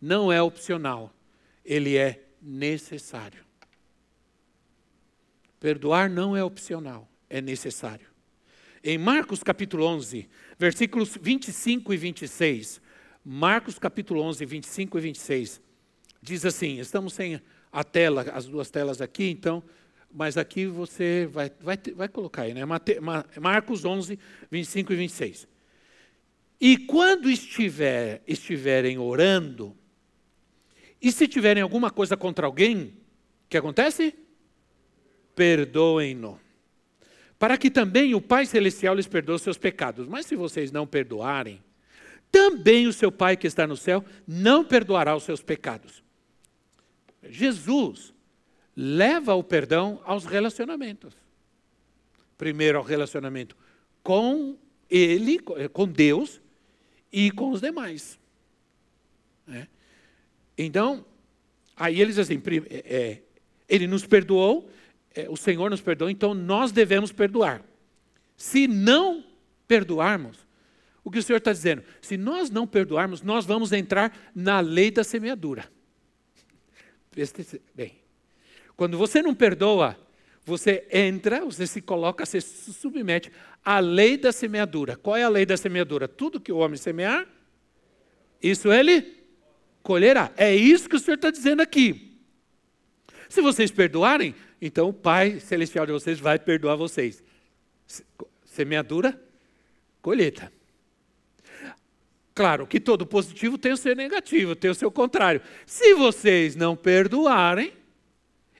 não 0.00 0.30
é 0.30 0.40
opcional, 0.40 1.12
ele 1.68 1.98
é 1.98 2.24
necessário. 2.40 3.44
Perdoar 5.60 6.08
não 6.08 6.34
é 6.34 6.42
opcional, 6.42 7.06
é 7.28 7.42
necessário. 7.42 8.06
Em 8.82 8.96
Marcos 8.96 9.42
capítulo 9.42 9.84
11, 9.84 10.26
versículos 10.58 11.18
25 11.20 11.92
e 11.92 11.96
26. 11.98 12.80
Marcos 13.22 13.78
capítulo 13.78 14.22
11, 14.22 14.46
25 14.46 14.96
e 14.96 15.00
26. 15.02 15.60
Diz 16.22 16.46
assim: 16.46 16.78
estamos 16.78 17.12
sem 17.12 17.38
a 17.70 17.84
tela, 17.84 18.22
as 18.32 18.46
duas 18.46 18.70
telas 18.70 19.02
aqui, 19.02 19.28
então, 19.28 19.62
mas 20.10 20.38
aqui 20.38 20.64
você 20.64 21.28
vai, 21.30 21.52
vai, 21.60 21.78
vai 21.94 22.08
colocar 22.08 22.42
aí, 22.42 22.54
né? 22.54 22.62
Marcos 23.38 23.84
11, 23.84 24.18
25 24.50 24.92
e 24.94 24.96
26. 24.96 25.48
E 26.60 26.78
quando 26.78 27.30
estiver, 27.30 28.22
estiverem 28.26 28.96
orando, 28.98 29.76
e 31.00 31.12
se 31.12 31.28
tiverem 31.28 31.62
alguma 31.62 31.90
coisa 31.90 32.16
contra 32.16 32.46
alguém, 32.46 32.94
o 33.44 33.48
que 33.48 33.56
acontece? 33.56 34.14
Perdoem-no 35.34 36.40
para 37.38 37.56
que 37.56 37.70
também 37.70 38.14
o 38.14 38.20
Pai 38.20 38.44
Celestial 38.44 38.94
lhes 38.94 39.06
perdoe 39.06 39.38
seus 39.38 39.56
pecados. 39.56 40.08
Mas 40.08 40.26
se 40.26 40.34
vocês 40.34 40.72
não 40.72 40.86
perdoarem, 40.86 41.62
também 42.32 42.86
o 42.86 42.92
seu 42.92 43.12
Pai 43.12 43.36
que 43.36 43.46
está 43.46 43.66
no 43.66 43.76
céu 43.76 44.04
não 44.26 44.64
perdoará 44.64 45.14
os 45.14 45.22
seus 45.22 45.40
pecados. 45.40 46.02
Jesus 47.22 48.12
leva 48.76 49.34
o 49.34 49.42
perdão 49.42 50.00
aos 50.04 50.24
relacionamentos. 50.24 51.14
Primeiro 52.36 52.78
ao 52.78 52.84
relacionamento 52.84 53.56
com 54.02 54.56
Ele, 54.90 55.38
com 55.72 55.86
Deus 55.86 56.40
e 57.12 57.30
com 57.30 57.50
os 57.50 57.60
demais. 57.60 58.18
É. 59.48 59.66
Então, 60.58 61.04
aí 61.76 62.00
eles 62.00 62.18
assim, 62.18 62.42
é, 62.68 63.18
ele 63.68 63.86
nos 63.86 64.04
perdoou, 64.04 64.68
é, 65.14 65.28
o 65.30 65.36
Senhor 65.36 65.70
nos 65.70 65.80
perdoou, 65.80 66.10
então 66.10 66.34
nós 66.34 66.72
devemos 66.72 67.12
perdoar. 67.12 67.62
Se 68.36 68.66
não 68.66 69.24
perdoarmos, 69.68 70.46
o 71.04 71.10
que 71.10 71.20
o 71.20 71.22
Senhor 71.22 71.38
está 71.38 71.52
dizendo? 71.52 71.84
Se 72.02 72.16
nós 72.16 72.50
não 72.50 72.66
perdoarmos, 72.66 73.22
nós 73.22 73.46
vamos 73.46 73.72
entrar 73.72 74.30
na 74.34 74.58
lei 74.58 74.90
da 74.90 75.04
semeadura. 75.04 75.70
Bem, 77.74 77.96
quando 78.76 78.98
você 78.98 79.22
não 79.22 79.34
perdoa, 79.34 79.96
você 80.44 80.86
entra, 80.90 81.44
você 81.44 81.66
se 81.66 81.80
coloca, 81.80 82.26
você 82.26 82.40
se 82.40 82.72
submete 82.72 83.30
à 83.64 83.78
lei 83.78 84.16
da 84.16 84.32
semeadura. 84.32 84.96
Qual 84.96 85.16
é 85.16 85.22
a 85.22 85.28
lei 85.28 85.46
da 85.46 85.56
semeadura? 85.56 86.08
Tudo 86.08 86.40
que 86.40 86.50
o 86.50 86.58
homem 86.58 86.76
semear, 86.76 87.26
isso 88.42 88.72
ele 88.72 89.17
colherá. 89.82 90.32
É 90.36 90.54
isso 90.54 90.88
que 90.88 90.96
o 90.96 90.98
Senhor 90.98 91.16
está 91.16 91.30
dizendo 91.30 91.60
aqui. 91.60 92.18
Se 93.28 93.40
vocês 93.40 93.70
perdoarem, 93.70 94.34
então 94.60 94.88
o 94.88 94.92
Pai 94.92 95.38
Celestial 95.40 95.86
de 95.86 95.92
vocês 95.92 96.18
vai 96.18 96.38
perdoar 96.38 96.76
vocês. 96.76 97.22
Semeadura, 98.44 99.20
colheita. 100.00 100.52
Claro 102.34 102.66
que 102.66 102.78
todo 102.78 103.04
positivo 103.04 103.58
tem 103.58 103.72
o 103.72 103.76
seu 103.76 103.96
negativo, 103.96 104.54
tem 104.54 104.70
o 104.70 104.74
seu 104.74 104.90
contrário. 104.90 105.42
Se 105.66 105.94
vocês 105.94 106.54
não 106.54 106.76
perdoarem, 106.76 107.72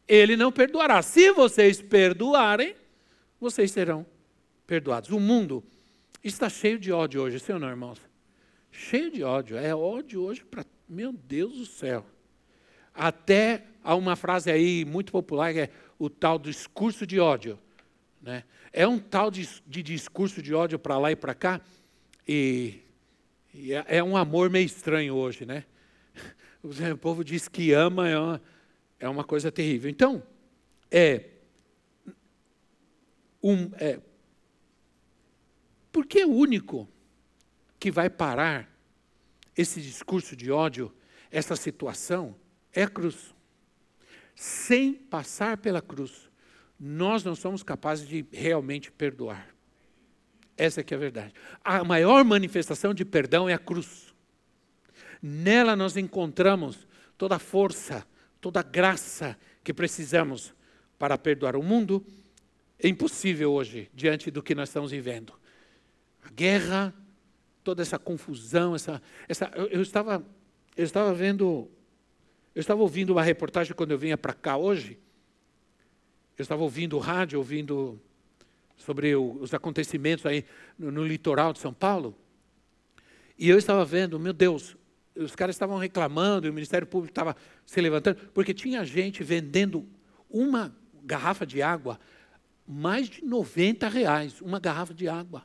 ele 0.06 0.36
não 0.36 0.50
perdoará. 0.50 1.00
Se 1.00 1.30
vocês 1.32 1.80
perdoarem, 1.80 2.74
vocês 3.40 3.70
serão 3.70 4.04
perdoados. 4.66 5.10
O 5.10 5.20
mundo 5.20 5.62
está 6.24 6.48
cheio 6.48 6.78
de 6.78 6.90
ódio 6.90 7.22
hoje, 7.22 7.38
sim 7.38 7.52
ou 7.52 7.58
não, 7.58 7.68
irmãos? 7.68 8.00
Cheio 8.70 9.10
de 9.10 9.22
ódio. 9.22 9.56
É 9.56 9.74
ódio 9.74 10.22
hoje 10.22 10.44
para. 10.44 10.64
Meu 10.88 11.12
Deus 11.12 11.52
do 11.54 11.66
céu. 11.66 12.06
Até 12.94 13.64
há 13.84 13.94
uma 13.94 14.16
frase 14.16 14.50
aí 14.50 14.84
muito 14.84 15.12
popular 15.12 15.52
que 15.52 15.60
é 15.60 15.70
o 15.98 16.08
tal 16.08 16.38
discurso 16.38 17.06
de 17.06 17.20
ódio. 17.20 17.58
Né? 18.22 18.44
É 18.72 18.86
um 18.86 18.98
tal 18.98 19.30
de, 19.30 19.46
de 19.66 19.82
discurso 19.82 20.40
de 20.40 20.54
ódio 20.54 20.78
para 20.78 20.98
lá 20.98 21.12
e 21.12 21.16
para 21.16 21.34
cá, 21.34 21.60
e, 22.26 22.80
e 23.52 23.72
é, 23.72 23.84
é, 23.88 24.02
um 24.02 24.16
amor 24.16 24.50
meio 24.50 24.66
estranho 24.66 25.14
hoje. 25.14 25.44
Né? 25.44 25.64
O 26.62 26.98
povo 26.98 27.22
diz 27.22 27.46
que 27.46 27.72
ama, 27.72 28.08
é 28.08 28.18
uma, 28.18 28.42
é 28.98 29.08
uma 29.08 29.24
coisa 29.24 29.52
terrível. 29.52 29.88
Então, 29.88 30.22
é, 30.90 31.24
um, 33.40 33.70
é, 33.74 34.00
porque 35.92 36.24
o 36.24 36.32
único 36.32 36.88
que 37.78 37.92
vai 37.92 38.10
parar 38.10 38.67
esse 39.58 39.82
discurso 39.82 40.34
de 40.34 40.50
ódio, 40.50 40.90
essa 41.30 41.54
situação, 41.54 42.34
é 42.72 42.86
cruz 42.86 43.34
sem 44.38 44.94
passar 44.94 45.56
pela 45.56 45.82
cruz, 45.82 46.30
nós 46.78 47.24
não 47.24 47.34
somos 47.34 47.64
capazes 47.64 48.06
de 48.06 48.24
realmente 48.30 48.88
perdoar. 48.88 49.52
Essa 50.56 50.80
é 50.80 50.84
que 50.84 50.94
é 50.94 50.96
a 50.96 51.00
verdade. 51.00 51.34
A 51.64 51.82
maior 51.82 52.24
manifestação 52.24 52.94
de 52.94 53.04
perdão 53.04 53.48
é 53.48 53.54
a 53.54 53.58
cruz. 53.58 54.14
Nela 55.20 55.74
nós 55.74 55.96
encontramos 55.96 56.86
toda 57.16 57.34
a 57.34 57.40
força, 57.40 58.06
toda 58.40 58.60
a 58.60 58.62
graça 58.62 59.36
que 59.64 59.74
precisamos 59.74 60.54
para 60.96 61.18
perdoar 61.18 61.56
o 61.56 61.62
mundo 61.62 62.06
é 62.78 62.86
impossível 62.86 63.52
hoje, 63.52 63.90
diante 63.92 64.30
do 64.30 64.40
que 64.40 64.54
nós 64.54 64.68
estamos 64.68 64.92
vivendo. 64.92 65.32
A 66.22 66.30
guerra, 66.30 66.94
toda 67.62 67.82
essa 67.82 67.98
confusão, 67.98 68.74
essa, 68.74 69.02
essa 69.28 69.50
eu, 69.54 69.66
eu 69.66 69.82
estava 69.82 70.24
eu 70.76 70.84
estava 70.84 71.12
vendo 71.12 71.68
eu 72.54 72.60
estava 72.60 72.82
ouvindo 72.82 73.10
uma 73.10 73.22
reportagem 73.22 73.74
quando 73.74 73.92
eu 73.92 73.98
vinha 73.98 74.18
para 74.18 74.32
cá 74.32 74.56
hoje. 74.56 74.98
Eu 76.36 76.42
estava 76.42 76.62
ouvindo 76.62 76.96
o 76.96 76.98
rádio, 76.98 77.38
ouvindo 77.38 78.00
sobre 78.76 79.14
o, 79.14 79.38
os 79.40 79.54
acontecimentos 79.54 80.26
aí 80.26 80.44
no, 80.78 80.90
no 80.90 81.04
litoral 81.04 81.52
de 81.52 81.58
São 81.58 81.72
Paulo. 81.72 82.16
E 83.38 83.48
eu 83.48 83.58
estava 83.58 83.84
vendo, 83.84 84.18
meu 84.18 84.32
Deus, 84.32 84.76
os 85.14 85.34
caras 85.36 85.54
estavam 85.54 85.78
reclamando, 85.78 86.46
e 86.46 86.50
o 86.50 86.52
Ministério 86.52 86.86
Público 86.86 87.10
estava 87.10 87.36
se 87.66 87.80
levantando, 87.80 88.18
porque 88.34 88.54
tinha 88.54 88.84
gente 88.84 89.22
vendendo 89.22 89.86
uma 90.28 90.74
garrafa 91.04 91.46
de 91.46 91.62
água, 91.62 91.98
mais 92.66 93.08
de 93.08 93.24
90 93.24 93.88
reais, 93.88 94.40
uma 94.40 94.58
garrafa 94.58 94.94
de 94.94 95.08
água. 95.08 95.44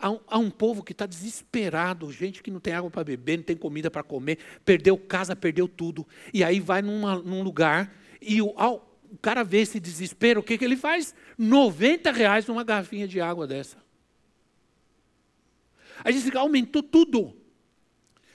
Há 0.00 0.10
um, 0.10 0.20
há 0.26 0.38
um 0.38 0.50
povo 0.50 0.82
que 0.82 0.92
está 0.92 1.04
desesperado, 1.04 2.10
gente 2.10 2.42
que 2.42 2.50
não 2.50 2.58
tem 2.58 2.72
água 2.72 2.90
para 2.90 3.04
beber, 3.04 3.36
não 3.36 3.44
tem 3.44 3.56
comida 3.56 3.90
para 3.90 4.02
comer, 4.02 4.38
perdeu 4.64 4.96
casa, 4.96 5.36
perdeu 5.36 5.68
tudo. 5.68 6.06
E 6.32 6.42
aí 6.42 6.58
vai 6.58 6.80
numa, 6.80 7.16
num 7.16 7.42
lugar 7.42 7.94
e 8.20 8.40
o, 8.40 8.54
ao, 8.56 8.98
o 9.10 9.18
cara 9.18 9.44
vê 9.44 9.58
esse 9.58 9.78
desespero, 9.78 10.40
o 10.40 10.42
que, 10.42 10.56
que 10.56 10.64
ele 10.64 10.76
faz? 10.76 11.14
90 11.36 12.10
reais 12.12 12.46
numa 12.46 12.64
garrafinha 12.64 13.06
de 13.06 13.20
água 13.20 13.46
dessa. 13.46 13.76
Diz 16.06 16.30
que 16.30 16.36
aumentou 16.36 16.82
tudo. 16.82 17.36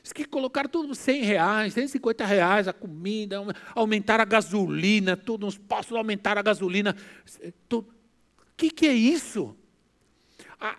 Diz 0.04 0.14
que 0.14 0.24
colocaram 0.26 0.70
tudo 0.70 0.94
100 0.94 1.24
reais, 1.24 1.74
150 1.74 2.24
reais 2.26 2.68
a 2.68 2.74
comida, 2.74 3.38
aumentaram 3.74 4.22
a 4.22 4.26
gasolina, 4.26 5.18
tudo, 5.18 5.48
uns 5.48 5.58
postos 5.58 5.98
aumentaram 5.98 6.40
a 6.40 6.44
gasolina. 6.44 6.96
O 7.72 7.84
que, 8.56 8.70
que 8.70 8.86
é 8.86 8.94
isso? 8.94 9.58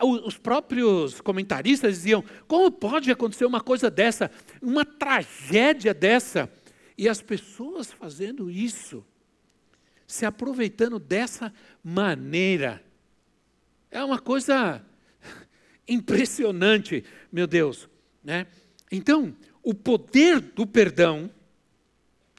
Os 0.01 0.39
próprios 0.39 1.21
comentaristas 1.21 1.95
diziam: 1.95 2.25
como 2.47 2.71
pode 2.71 3.11
acontecer 3.11 3.45
uma 3.45 3.61
coisa 3.61 3.91
dessa, 3.91 4.31
uma 4.63 4.85
tragédia 4.85 5.93
dessa? 5.93 6.51
E 6.97 7.09
as 7.09 7.21
pessoas 7.21 7.93
fazendo 7.93 8.51
isso, 8.51 9.05
se 10.07 10.25
aproveitando 10.25 10.99
dessa 10.99 11.53
maneira, 11.85 12.83
é 13.91 14.03
uma 14.03 14.19
coisa 14.19 14.85
impressionante, 15.87 17.05
meu 17.31 17.47
Deus. 17.47 17.89
Né? 18.25 18.47
Então, 18.91 19.37
o 19.63 19.75
poder 19.75 20.41
do 20.41 20.67
perdão, 20.67 21.31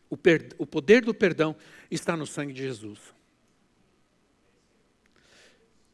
o, 0.10 0.18
per, 0.18 0.50
o 0.58 0.66
poder 0.66 1.06
do 1.06 1.14
perdão 1.14 1.56
está 1.92 2.18
no 2.18 2.26
sangue 2.26 2.54
de 2.54 2.62
Jesus. 2.62 3.17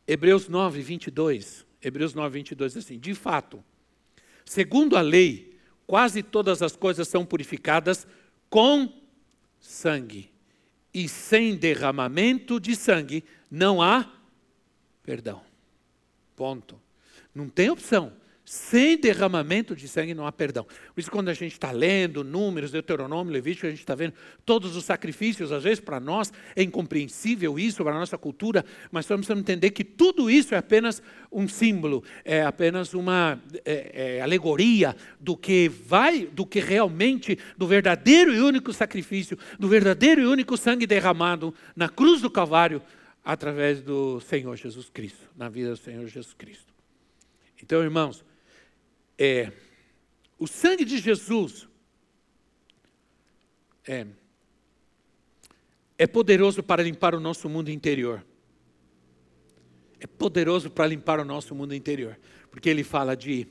Hebreus 0.07 0.47
9, 0.47 0.81
22. 0.81 1.65
Hebreus 1.81 2.13
9, 2.13 2.33
22 2.33 2.77
assim: 2.77 2.99
De 2.99 3.13
fato, 3.13 3.63
segundo 4.45 4.95
a 4.97 5.01
lei, 5.01 5.57
quase 5.85 6.23
todas 6.23 6.61
as 6.61 6.75
coisas 6.75 7.07
são 7.07 7.25
purificadas 7.25 8.07
com 8.49 8.91
sangue. 9.59 10.31
E 10.93 11.07
sem 11.09 11.55
derramamento 11.55 12.59
de 12.59 12.75
sangue 12.75 13.23
não 13.49 13.81
há 13.81 14.11
perdão. 15.01 15.41
Ponto. 16.35 16.79
Não 17.33 17.49
tem 17.49 17.69
opção. 17.69 18.13
Sem 18.53 18.99
derramamento 18.99 19.75
de 19.75 19.87
sangue 19.87 20.13
não 20.13 20.27
há 20.27 20.31
perdão. 20.31 20.63
Por 20.63 21.01
isso, 21.01 21.09
quando 21.09 21.29
a 21.29 21.33
gente 21.33 21.53
está 21.53 21.71
lendo 21.71 22.23
Números, 22.23 22.69
Deuteronômio, 22.69 23.33
Levítico, 23.33 23.65
a 23.65 23.69
gente 23.71 23.79
está 23.79 23.95
vendo 23.95 24.13
todos 24.45 24.75
os 24.75 24.85
sacrifícios, 24.85 25.51
às 25.51 25.63
vezes 25.63 25.79
para 25.79 25.99
nós 25.99 26.31
é 26.55 26.61
incompreensível 26.61 27.57
isso, 27.57 27.83
para 27.83 27.95
a 27.95 27.99
nossa 27.99 28.15
cultura, 28.15 28.63
mas 28.91 29.09
nós 29.09 29.17
precisamos 29.17 29.41
entender 29.41 29.71
que 29.71 29.83
tudo 29.83 30.29
isso 30.29 30.53
é 30.53 30.59
apenas 30.59 31.01
um 31.31 31.47
símbolo, 31.47 32.03
é 32.23 32.43
apenas 32.43 32.93
uma 32.93 33.41
é, 33.65 34.17
é, 34.17 34.21
alegoria 34.21 34.95
do 35.19 35.35
que 35.35 35.67
vai, 35.67 36.27
do 36.27 36.45
que 36.45 36.59
realmente, 36.59 37.39
do 37.57 37.65
verdadeiro 37.65 38.35
e 38.35 38.39
único 38.39 38.71
sacrifício, 38.71 39.35
do 39.57 39.67
verdadeiro 39.67 40.21
e 40.21 40.27
único 40.27 40.55
sangue 40.57 40.85
derramado 40.85 41.55
na 41.75 41.89
cruz 41.89 42.21
do 42.21 42.29
Calvário, 42.29 42.83
através 43.25 43.81
do 43.81 44.21
Senhor 44.21 44.55
Jesus 44.55 44.91
Cristo, 44.91 45.27
na 45.35 45.49
vida 45.49 45.71
do 45.71 45.77
Senhor 45.77 46.05
Jesus 46.05 46.35
Cristo. 46.35 46.71
Então, 47.59 47.81
irmãos, 47.81 48.23
é, 49.23 49.53
o 50.37 50.45
sangue 50.45 50.83
de 50.83 50.97
Jesus 50.97 51.65
é, 53.87 54.05
é 55.97 56.05
poderoso 56.05 56.61
para 56.61 56.83
limpar 56.83 57.15
o 57.15 57.21
nosso 57.21 57.47
mundo 57.47 57.71
interior. 57.71 58.25
É 59.97 60.05
poderoso 60.05 60.69
para 60.69 60.87
limpar 60.87 61.21
o 61.21 61.23
nosso 61.23 61.55
mundo 61.55 61.73
interior, 61.73 62.19
porque 62.51 62.69
ele 62.69 62.83
fala 62.83 63.15
de 63.15 63.47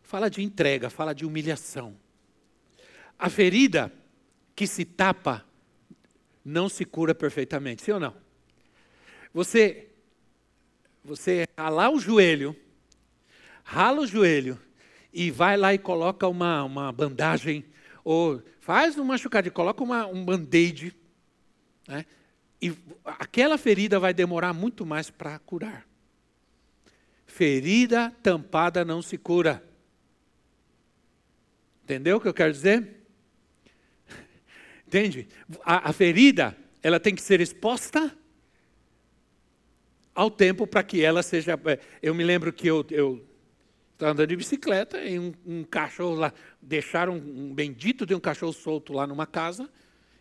fala 0.00 0.30
de 0.30 0.40
entrega, 0.42 0.88
fala 0.88 1.12
de 1.12 1.26
humilhação. 1.26 1.96
A 3.18 3.28
ferida 3.28 3.92
que 4.54 4.64
se 4.64 4.84
tapa 4.84 5.44
não 6.44 6.68
se 6.68 6.84
cura 6.84 7.16
perfeitamente, 7.16 7.82
sim 7.82 7.90
ou 7.90 7.98
não? 7.98 8.14
Você 9.32 9.88
você 11.04 11.48
ralar 11.58 11.90
o 11.90 11.98
joelho 11.98 12.56
rala 13.64 14.02
o 14.02 14.06
joelho 14.06 14.56
e 15.14 15.30
vai 15.30 15.56
lá 15.56 15.72
e 15.72 15.78
coloca 15.78 16.26
uma, 16.26 16.64
uma 16.64 16.90
bandagem, 16.90 17.64
ou 18.02 18.42
faz 18.60 18.98
um 18.98 19.04
machucado 19.04 19.46
e 19.46 19.50
coloca 19.50 19.82
uma, 19.84 20.06
um 20.06 20.24
band-aid, 20.24 20.92
né? 21.86 22.04
e 22.60 22.74
aquela 23.04 23.56
ferida 23.56 24.00
vai 24.00 24.12
demorar 24.12 24.52
muito 24.52 24.84
mais 24.84 25.10
para 25.10 25.38
curar. 25.38 25.86
Ferida 27.26 28.10
tampada 28.22 28.84
não 28.84 29.00
se 29.00 29.16
cura. 29.16 29.62
Entendeu 31.84 32.16
o 32.16 32.20
que 32.20 32.26
eu 32.26 32.34
quero 32.34 32.52
dizer? 32.52 33.06
Entende? 34.86 35.28
A, 35.62 35.90
a 35.90 35.92
ferida, 35.92 36.56
ela 36.82 36.98
tem 36.98 37.14
que 37.14 37.22
ser 37.22 37.40
exposta 37.40 38.16
ao 40.14 40.30
tempo 40.30 40.66
para 40.66 40.82
que 40.82 41.02
ela 41.02 41.22
seja. 41.22 41.58
É, 41.66 41.78
eu 42.02 42.14
me 42.14 42.24
lembro 42.24 42.52
que 42.52 42.66
eu, 42.66 42.84
eu 42.90 43.33
Andando 44.04 44.26
de 44.26 44.36
bicicleta 44.36 45.02
e 45.02 45.18
um, 45.18 45.32
um 45.46 45.64
cachorro 45.64 46.14
lá, 46.14 46.32
deixaram 46.60 47.14
um, 47.14 47.46
um 47.46 47.54
bendito 47.54 48.04
de 48.04 48.14
um 48.14 48.20
cachorro 48.20 48.52
solto 48.52 48.92
lá 48.92 49.06
numa 49.06 49.26
casa 49.26 49.68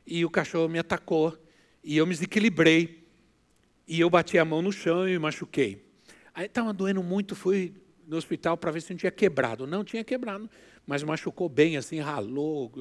e 0.05 0.23
o 0.23 0.29
cachorro 0.29 0.69
me 0.69 0.79
atacou 0.79 1.37
e 1.83 1.97
eu 1.97 2.05
me 2.05 2.13
desequilibrei 2.13 3.03
e 3.87 3.99
eu 3.99 4.09
bati 4.09 4.37
a 4.37 4.45
mão 4.45 4.61
no 4.61 4.71
chão 4.71 5.07
e 5.07 5.11
me 5.11 5.19
machuquei. 5.19 5.85
Aí 6.33 6.45
estava 6.45 6.71
doendo 6.71 7.03
muito, 7.03 7.35
fui 7.35 7.73
no 8.07 8.17
hospital 8.17 8.57
para 8.57 8.71
ver 8.71 8.81
se 8.81 8.91
não 8.91 8.97
tinha 8.97 9.11
quebrado. 9.11 9.67
Não 9.67 9.83
tinha 9.83 10.03
quebrado, 10.03 10.49
mas 10.85 11.03
machucou 11.03 11.49
bem, 11.49 11.77
assim, 11.77 11.99
ralou, 11.99 12.71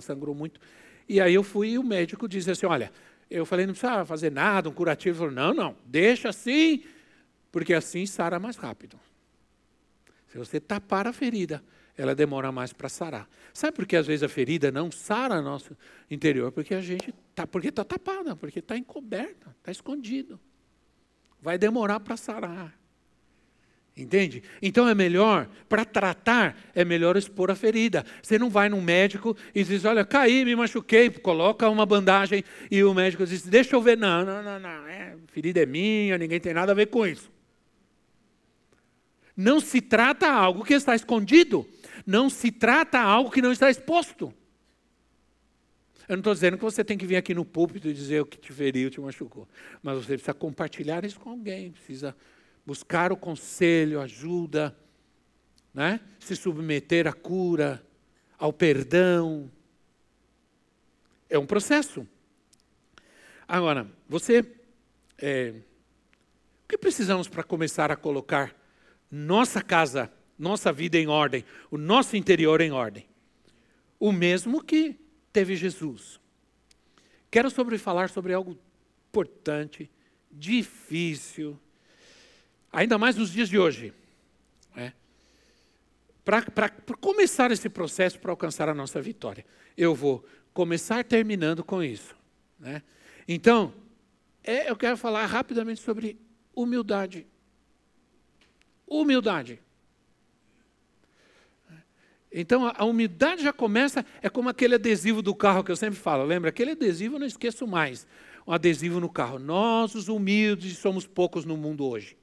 sangrou 0.00 0.34
muito. 0.34 0.60
E 1.08 1.20
aí 1.20 1.34
eu 1.34 1.42
fui 1.42 1.70
e 1.70 1.78
o 1.78 1.82
médico 1.82 2.28
disse 2.28 2.50
assim, 2.50 2.66
olha, 2.66 2.92
eu 3.30 3.44
falei, 3.44 3.66
não 3.66 3.74
precisa 3.74 4.04
fazer 4.04 4.30
nada, 4.30 4.68
um 4.68 4.72
curativo. 4.72 5.24
Ele 5.24 5.32
falou, 5.32 5.34
não, 5.34 5.54
não, 5.54 5.76
deixa 5.84 6.28
assim, 6.28 6.84
porque 7.50 7.74
assim 7.74 8.06
sara 8.06 8.38
mais 8.38 8.56
rápido. 8.56 8.98
Se 10.34 10.38
você 10.38 10.58
tapar 10.58 11.06
a 11.06 11.12
ferida, 11.12 11.62
ela 11.96 12.12
demora 12.12 12.50
mais 12.50 12.72
para 12.72 12.88
sarar. 12.88 13.28
Sabe 13.52 13.76
por 13.76 13.86
que 13.86 13.94
às 13.94 14.04
vezes 14.04 14.24
a 14.24 14.28
ferida 14.28 14.68
não 14.72 14.90
sara 14.90 15.40
nosso 15.40 15.76
interior? 16.10 16.50
Porque 16.50 16.74
a 16.74 16.80
gente 16.80 17.14
tá, 17.36 17.46
porque 17.46 17.68
está 17.68 17.84
tapada, 17.84 18.34
porque 18.34 18.58
está 18.58 18.76
encoberta, 18.76 19.54
está 19.60 19.70
escondido. 19.70 20.40
Vai 21.40 21.56
demorar 21.56 22.00
para 22.00 22.16
sarar. 22.16 22.76
Entende? 23.96 24.42
Então 24.60 24.88
é 24.88 24.94
melhor, 24.94 25.48
para 25.68 25.84
tratar, 25.84 26.58
é 26.74 26.84
melhor 26.84 27.16
expor 27.16 27.52
a 27.52 27.54
ferida. 27.54 28.04
Você 28.20 28.36
não 28.36 28.50
vai 28.50 28.68
num 28.68 28.80
médico 28.80 29.36
e 29.54 29.62
diz: 29.62 29.84
Olha, 29.84 30.04
caí, 30.04 30.44
me 30.44 30.56
machuquei, 30.56 31.08
coloca 31.10 31.70
uma 31.70 31.86
bandagem, 31.86 32.42
e 32.68 32.82
o 32.82 32.92
médico 32.92 33.24
diz: 33.24 33.42
Deixa 33.42 33.76
eu 33.76 33.80
ver. 33.80 33.96
Não, 33.96 34.24
não, 34.24 34.42
não, 34.42 34.58
não. 34.58 34.88
É, 34.88 35.14
ferida 35.28 35.62
é 35.62 35.66
minha, 35.66 36.18
ninguém 36.18 36.40
tem 36.40 36.52
nada 36.52 36.72
a 36.72 36.74
ver 36.74 36.86
com 36.86 37.06
isso. 37.06 37.32
Não 39.36 39.60
se 39.60 39.80
trata 39.80 40.28
algo 40.28 40.64
que 40.64 40.74
está 40.74 40.94
escondido. 40.94 41.66
Não 42.06 42.30
se 42.30 42.52
trata 42.52 43.00
algo 43.00 43.30
que 43.30 43.42
não 43.42 43.52
está 43.52 43.70
exposto. 43.70 44.32
Eu 46.06 46.16
não 46.16 46.20
estou 46.20 46.34
dizendo 46.34 46.58
que 46.58 46.62
você 46.62 46.84
tem 46.84 46.98
que 46.98 47.06
vir 47.06 47.16
aqui 47.16 47.34
no 47.34 47.44
púlpito 47.44 47.88
e 47.88 47.94
dizer 47.94 48.20
o 48.20 48.26
que 48.26 48.36
te 48.36 48.52
feriu, 48.52 48.90
te 48.90 49.00
machucou. 49.00 49.48
Mas 49.82 49.96
você 49.96 50.12
precisa 50.12 50.34
compartilhar 50.34 51.04
isso 51.04 51.18
com 51.18 51.30
alguém, 51.30 51.72
precisa 51.72 52.14
buscar 52.64 53.10
o 53.10 53.16
conselho, 53.16 54.00
ajuda, 54.00 54.76
né? 55.72 56.00
se 56.20 56.36
submeter 56.36 57.06
à 57.06 57.12
cura, 57.12 57.84
ao 58.38 58.52
perdão. 58.52 59.50
É 61.28 61.38
um 61.38 61.46
processo. 61.46 62.06
Agora, 63.48 63.90
você. 64.08 64.44
É, 65.18 65.54
o 66.64 66.68
que 66.68 66.76
precisamos 66.76 67.28
para 67.28 67.42
começar 67.42 67.90
a 67.90 67.96
colocar 67.96 68.54
nossa 69.14 69.62
casa, 69.62 70.10
nossa 70.36 70.72
vida 70.72 70.98
em 70.98 71.06
ordem, 71.06 71.44
o 71.70 71.78
nosso 71.78 72.16
interior 72.16 72.60
em 72.60 72.72
ordem. 72.72 73.06
O 73.98 74.10
mesmo 74.10 74.62
que 74.62 74.98
teve 75.32 75.54
Jesus. 75.54 76.18
Quero 77.30 77.48
sobre 77.48 77.78
falar 77.78 78.10
sobre 78.10 78.32
algo 78.32 78.58
importante, 79.08 79.88
difícil, 80.30 81.58
ainda 82.72 82.98
mais 82.98 83.14
nos 83.14 83.30
dias 83.30 83.48
de 83.48 83.56
hoje. 83.56 83.94
Né? 84.74 84.92
Para 86.24 86.68
começar 87.00 87.52
esse 87.52 87.68
processo, 87.68 88.18
para 88.18 88.32
alcançar 88.32 88.68
a 88.68 88.74
nossa 88.74 89.00
vitória. 89.00 89.46
Eu 89.76 89.94
vou 89.94 90.24
começar 90.52 91.04
terminando 91.04 91.62
com 91.62 91.80
isso. 91.80 92.16
Né? 92.58 92.82
Então, 93.28 93.72
é, 94.42 94.68
eu 94.68 94.76
quero 94.76 94.96
falar 94.96 95.24
rapidamente 95.26 95.80
sobre 95.80 96.18
humildade. 96.52 97.26
Humildade. 98.86 99.60
Então 102.36 102.66
a 102.74 102.84
humildade 102.84 103.44
já 103.44 103.52
começa, 103.52 104.04
é 104.20 104.28
como 104.28 104.48
aquele 104.48 104.74
adesivo 104.74 105.22
do 105.22 105.32
carro 105.34 105.62
que 105.62 105.70
eu 105.70 105.76
sempre 105.76 105.98
falo, 106.00 106.24
lembra? 106.24 106.50
Aquele 106.50 106.72
adesivo 106.72 107.14
eu 107.14 107.20
não 107.20 107.26
esqueço 107.26 107.64
mais. 107.64 108.06
Um 108.44 108.52
adesivo 108.52 108.98
no 108.98 109.08
carro. 109.08 109.38
Nós, 109.38 109.94
os 109.94 110.08
humildes, 110.08 110.78
somos 110.78 111.06
poucos 111.06 111.44
no 111.44 111.56
mundo 111.56 111.86
hoje. 111.86 112.16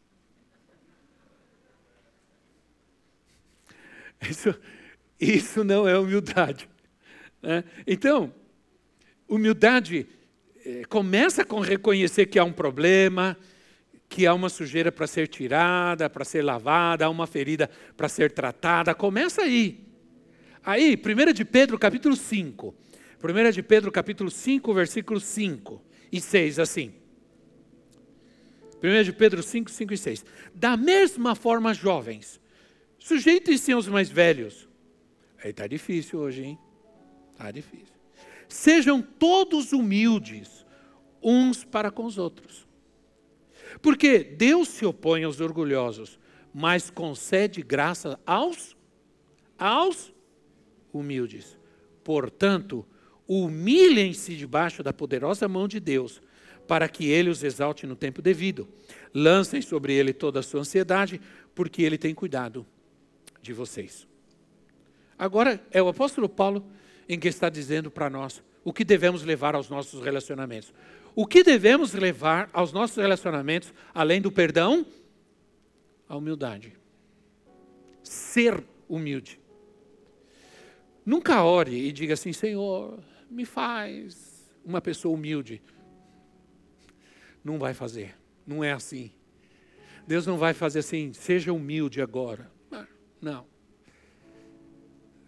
Isso, 4.30 4.54
isso 5.20 5.64
não 5.64 5.88
é 5.88 5.98
humildade. 5.98 6.70
Né? 7.42 7.64
Então, 7.88 8.32
humildade 9.28 10.08
é, 10.64 10.84
começa 10.86 11.44
com 11.44 11.60
reconhecer 11.60 12.28
que 12.28 12.38
há 12.38 12.44
um 12.44 12.54
problema, 12.54 13.36
que 14.12 14.28
há 14.28 14.34
uma 14.34 14.50
sujeira 14.50 14.92
para 14.92 15.08
ser 15.08 15.30
tirada, 15.30 16.10
para 16.10 16.26
ser 16.26 16.42
lavada, 16.42 17.06
há 17.06 17.10
uma 17.10 17.26
ferida 17.26 17.70
para 17.96 18.10
ser 18.10 18.30
tratada. 18.34 18.94
Começa 18.94 19.42
aí. 19.42 19.86
Aí, 20.66 20.98
1 20.98 21.32
de 21.32 21.46
Pedro, 21.46 21.80
capítulo 21.80 22.14
5. 22.14 22.76
1 23.24 23.52
de 23.52 23.64
Pedro, 23.64 23.90
capítulo 23.90 24.30
5, 24.30 24.74
versículos 24.74 25.24
5 25.24 25.82
e 26.12 26.20
6, 26.20 26.60
assim. 26.60 26.94
1 28.84 29.04
de 29.04 29.14
Pedro 29.14 29.42
5, 29.42 29.72
5 29.72 29.94
e 29.94 29.98
6. 29.98 30.26
Da 30.54 30.76
mesma 30.76 31.34
forma, 31.34 31.74
jovens, 31.74 32.38
sujeitem-se 33.00 33.72
aos 33.72 33.88
mais 33.88 34.10
velhos. 34.10 34.68
Aí 35.42 35.52
está 35.52 35.66
difícil 35.68 36.20
hoje, 36.20 36.44
hein? 36.44 36.60
Está 37.32 37.50
difícil. 37.50 37.96
Sejam 38.50 39.02
todos 39.02 39.72
humildes, 39.72 40.66
uns 41.24 41.64
para 41.64 41.90
com 41.90 42.04
os 42.04 42.18
outros. 42.18 42.70
Porque 43.82 44.20
Deus 44.24 44.68
se 44.68 44.86
opõe 44.86 45.24
aos 45.24 45.40
orgulhosos, 45.40 46.20
mas 46.54 46.90
concede 46.90 47.62
graça 47.62 48.20
aos 48.26 48.76
aos 49.58 50.12
humildes. 50.92 51.58
Portanto, 52.04 52.86
humilhem-se 53.28 54.36
debaixo 54.36 54.82
da 54.82 54.92
poderosa 54.92 55.48
mão 55.48 55.68
de 55.68 55.80
Deus, 55.80 56.22
para 56.68 56.90
que 56.90 57.08
ele 57.08 57.30
os 57.30 57.44
exalte 57.44 57.86
no 57.86 57.96
tempo 57.96 58.22
devido. 58.22 58.68
Lancem 59.14 59.62
sobre 59.62 59.94
ele 59.94 60.14
toda 60.14 60.40
a 60.40 60.44
sua 60.44 60.62
ansiedade, 60.62 61.22
porque 61.54 61.84
ele 61.84 61.98
tem 61.98 62.14
cuidado 62.14 62.66
de 63.42 63.54
vocês. 63.54 64.08
Agora 65.18 65.64
é 65.70 65.82
o 65.82 65.88
apóstolo 65.88 66.28
Paulo 66.28 66.66
em 67.08 67.20
que 67.20 67.28
está 67.28 67.50
dizendo 67.50 67.92
para 67.92 68.10
nós 68.10 68.42
o 68.64 68.74
que 68.74 68.84
devemos 68.84 69.24
levar 69.24 69.54
aos 69.54 69.70
nossos 69.70 70.04
relacionamentos. 70.04 70.74
O 71.16 71.26
que 71.26 71.44
devemos 71.44 71.94
levar 71.94 72.50
aos 72.54 72.72
nossos 72.72 72.98
relacionamentos, 72.98 73.74
além 73.94 74.22
do 74.22 74.32
perdão? 74.32 74.86
A 76.08 76.16
humildade. 76.16 76.74
Ser 78.04 78.64
humilde. 78.88 79.40
Nunca 81.06 81.44
ore 81.44 81.88
e 81.88 81.92
diga 81.92 82.14
assim: 82.14 82.34
Senhor, 82.34 83.00
me 83.30 83.46
faz 83.46 84.50
uma 84.64 84.82
pessoa 84.82 85.16
humilde. 85.16 85.62
Não 87.44 87.58
vai 87.58 87.74
fazer. 87.74 88.16
Não 88.46 88.64
é 88.64 88.72
assim. 88.72 89.12
Deus 90.08 90.26
não 90.26 90.38
vai 90.38 90.54
fazer 90.54 90.80
assim, 90.80 91.14
seja 91.14 91.54
humilde 91.54 92.02
agora. 92.02 92.52
Não. 93.22 93.46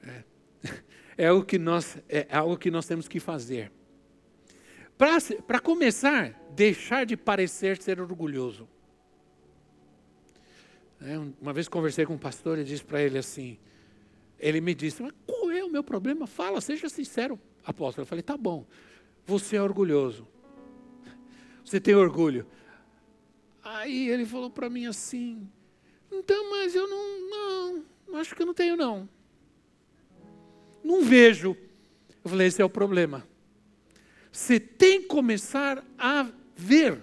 É, 0.02 0.24
é, 1.18 1.28
algo, 1.28 1.46
que 1.46 1.60
nós, 1.60 1.98
é 2.10 2.28
algo 2.32 2.58
que 2.58 2.72
nós 2.72 2.86
temos 2.86 3.08
que 3.08 3.20
fazer. 3.20 3.72
Para 5.46 5.60
começar, 5.60 6.32
deixar 6.52 7.06
de 7.06 7.18
parecer 7.18 7.82
ser 7.82 8.00
orgulhoso. 8.00 8.70
É, 11.02 11.18
uma 11.42 11.52
vez 11.52 11.68
conversei 11.68 12.06
com 12.06 12.14
um 12.14 12.18
pastor 12.18 12.58
e 12.58 12.64
disse 12.64 12.86
para 12.86 13.02
ele 13.02 13.18
assim: 13.18 13.58
ele 14.40 14.62
me 14.62 14.74
disse, 14.74 15.04
mas 15.04 15.12
qual 15.26 15.52
é 15.52 15.62
o 15.62 15.70
meu 15.70 15.84
problema? 15.84 16.26
Fala, 16.26 16.62
seja 16.62 16.88
sincero, 16.88 17.38
apóstolo. 17.66 18.04
Eu 18.04 18.08
falei, 18.08 18.24
tá 18.24 18.38
bom, 18.38 18.66
você 19.26 19.58
é 19.58 19.62
orgulhoso. 19.62 20.26
Você 21.66 21.82
tem 21.82 21.96
orgulho. 21.96 22.48
Aí 23.62 24.10
ele 24.10 24.26
falou 24.26 24.50
para 24.50 24.70
mim 24.70 24.86
assim, 24.86 25.50
então, 26.10 26.50
mas 26.50 26.76
eu 26.76 26.88
não, 26.88 27.84
não, 28.08 28.20
acho 28.20 28.34
que 28.34 28.42
eu 28.42 28.46
não 28.46 28.54
tenho 28.54 28.78
não. 28.78 29.10
Não 30.82 31.04
vejo. 31.04 31.58
Eu 32.24 32.30
falei, 32.30 32.48
esse 32.48 32.62
é 32.62 32.66
o 32.66 32.70
problema. 32.70 33.28
Você 34.34 34.60
tem 34.60 35.00
que 35.00 35.08
começar 35.08 35.86
a 35.96 36.28
ver 36.56 37.00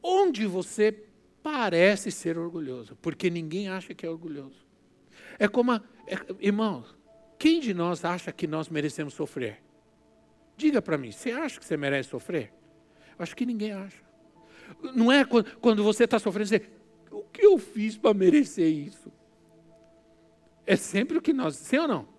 onde 0.00 0.46
você 0.46 0.92
parece 1.42 2.12
ser 2.12 2.38
orgulhoso, 2.38 2.96
porque 3.02 3.28
ninguém 3.28 3.68
acha 3.68 3.92
que 3.92 4.06
é 4.06 4.08
orgulhoso. 4.08 4.64
É 5.36 5.48
como, 5.48 5.72
a, 5.72 5.82
é, 6.06 6.16
irmão, 6.38 6.84
quem 7.40 7.58
de 7.58 7.74
nós 7.74 8.04
acha 8.04 8.30
que 8.30 8.46
nós 8.46 8.68
merecemos 8.68 9.14
sofrer? 9.14 9.60
Diga 10.56 10.80
para 10.80 10.96
mim, 10.96 11.10
você 11.10 11.32
acha 11.32 11.58
que 11.58 11.66
você 11.66 11.76
merece 11.76 12.10
sofrer? 12.10 12.52
Acho 13.18 13.34
que 13.34 13.44
ninguém 13.44 13.72
acha. 13.72 14.00
Não 14.94 15.10
é 15.10 15.24
quando, 15.24 15.56
quando 15.56 15.82
você 15.82 16.04
está 16.04 16.20
sofrendo, 16.20 16.50
você, 16.50 16.62
o 17.10 17.24
que 17.24 17.44
eu 17.44 17.58
fiz 17.58 17.96
para 17.96 18.14
merecer 18.14 18.68
isso? 18.68 19.10
É 20.64 20.76
sempre 20.76 21.18
o 21.18 21.20
que 21.20 21.32
nós, 21.32 21.56
sim 21.56 21.78
ou 21.78 21.88
não? 21.88 22.17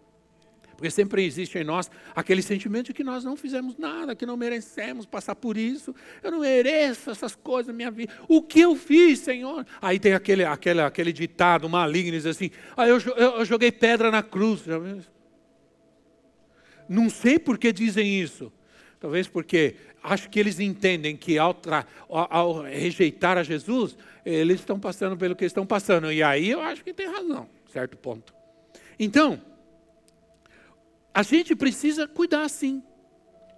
Porque 0.80 0.90
sempre 0.90 1.26
existe 1.26 1.58
em 1.58 1.64
nós 1.66 1.92
aquele 2.16 2.42
sentimento 2.42 2.86
de 2.88 2.94
que 2.94 3.04
nós 3.04 3.22
não 3.22 3.36
fizemos 3.36 3.78
nada, 3.78 4.16
que 4.16 4.26
não 4.26 4.38
merecemos 4.38 5.06
passar 5.06 5.36
por 5.36 5.58
isso. 5.58 5.94
Eu 6.24 6.32
não 6.32 6.40
mereço 6.40 7.12
essas 7.12 7.36
coisas 7.36 7.68
na 7.68 7.74
minha 7.74 7.92
vida. 7.92 8.14
O 8.30 8.42
que 8.42 8.62
eu 8.62 8.78
fiz, 8.78 9.20
Senhor? 9.20 9.66
Aí 9.82 10.00
tem 10.00 10.14
aquele, 10.14 10.46
aquele, 10.46 10.80
aquele 10.80 11.12
ditado 11.12 11.68
maligno, 11.68 12.14
diz 12.14 12.26
assim: 12.26 12.50
ah, 12.78 12.88
eu, 12.88 12.98
eu, 12.98 13.40
eu 13.40 13.46
joguei 13.46 13.74
pedra 13.74 14.10
na 14.10 14.24
cruz. 14.24 14.64
Não 16.88 17.10
sei 17.10 17.38
por 17.38 17.58
que 17.58 17.74
dizem 17.74 18.22
isso. 18.22 18.50
Talvez 19.02 19.28
porque 19.28 19.76
acho 20.02 20.30
que 20.30 20.40
eles 20.40 20.62
entendem 20.62 21.18
que 21.18 21.38
ao, 21.38 21.54
tra, 21.54 21.86
ao, 22.08 22.62
rejeitar 22.62 23.38
a 23.38 23.44
Jesus, 23.44 23.98
eles 24.26 24.62
estão 24.62 24.80
passando 24.80 25.18
pelo 25.18 25.36
que 25.36 25.44
estão 25.44 25.66
passando. 25.66 26.10
E 26.10 26.24
aí 26.24 26.50
eu 26.50 26.62
acho 26.62 26.86
que 26.86 26.94
tem 26.94 27.08
razão, 27.12 27.50
certo 27.68 27.98
ponto. 27.98 28.34
Então, 28.98 29.42
a 31.20 31.22
gente 31.22 31.54
precisa 31.54 32.08
cuidar, 32.08 32.48
sim, 32.48 32.82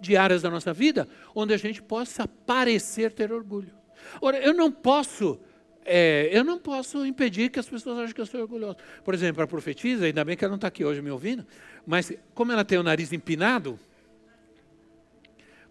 de 0.00 0.16
áreas 0.16 0.42
da 0.42 0.50
nossa 0.50 0.72
vida 0.72 1.08
onde 1.32 1.54
a 1.54 1.56
gente 1.56 1.80
possa 1.80 2.26
parecer 2.26 3.12
ter 3.12 3.30
orgulho. 3.32 3.72
Ora, 4.20 4.36
eu 4.40 4.52
não 4.52 4.68
posso, 4.68 5.38
é, 5.84 6.28
eu 6.32 6.42
não 6.42 6.58
posso 6.58 7.06
impedir 7.06 7.50
que 7.50 7.60
as 7.60 7.68
pessoas 7.68 8.00
achem 8.00 8.12
que 8.16 8.20
eu 8.20 8.26
sou 8.26 8.40
orgulhoso. 8.40 8.78
Por 9.04 9.14
exemplo, 9.14 9.44
a 9.44 9.46
profetisa, 9.46 10.06
ainda 10.06 10.24
bem 10.24 10.36
que 10.36 10.44
ela 10.44 10.50
não 10.50 10.56
está 10.56 10.66
aqui 10.66 10.84
hoje 10.84 11.00
me 11.00 11.12
ouvindo, 11.12 11.46
mas 11.86 12.12
como 12.34 12.50
ela 12.50 12.64
tem 12.64 12.78
o 12.78 12.82
nariz 12.82 13.12
empinado, 13.12 13.78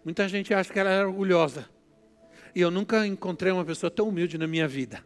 muita 0.02 0.26
gente 0.30 0.54
acha 0.54 0.72
que 0.72 0.78
ela 0.78 0.90
é 0.90 1.04
orgulhosa. 1.04 1.68
E 2.54 2.60
eu 2.62 2.70
nunca 2.70 3.06
encontrei 3.06 3.52
uma 3.52 3.66
pessoa 3.66 3.90
tão 3.90 4.08
humilde 4.08 4.38
na 4.38 4.46
minha 4.46 4.66
vida. 4.66 5.04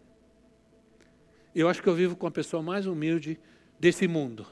Eu 1.53 1.69
acho 1.69 1.83
que 1.83 1.89
eu 1.89 1.95
vivo 1.97 2.15
com 2.15 2.29
a 2.29 2.31
pessoa 2.31 2.63
mais 2.63 2.87
humilde 2.87 3.41
desse 3.77 4.07
mundo. 4.07 4.47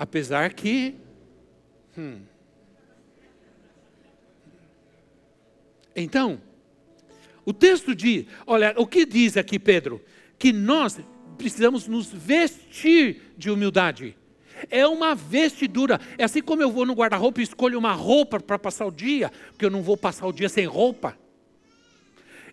Apesar 0.00 0.54
que. 0.54 0.94
Hum. 1.98 2.20
Então, 5.94 6.40
o 7.44 7.52
texto 7.52 7.94
diz: 7.94 8.24
olha, 8.46 8.72
o 8.78 8.86
que 8.86 9.04
diz 9.04 9.36
aqui 9.36 9.58
Pedro? 9.58 10.02
Que 10.38 10.54
nós 10.54 10.98
precisamos 11.36 11.86
nos 11.86 12.10
vestir 12.10 13.34
de 13.36 13.50
humildade. 13.50 14.16
É 14.70 14.86
uma 14.86 15.14
vestidura. 15.14 16.00
É 16.16 16.24
assim 16.24 16.40
como 16.40 16.62
eu 16.62 16.70
vou 16.70 16.86
no 16.86 16.94
guarda-roupa 16.94 17.42
e 17.42 17.44
escolho 17.44 17.78
uma 17.78 17.92
roupa 17.92 18.40
para 18.40 18.58
passar 18.58 18.86
o 18.86 18.90
dia, 18.90 19.30
porque 19.50 19.66
eu 19.66 19.70
não 19.70 19.82
vou 19.82 19.98
passar 19.98 20.26
o 20.26 20.32
dia 20.32 20.48
sem 20.48 20.64
roupa. 20.64 21.14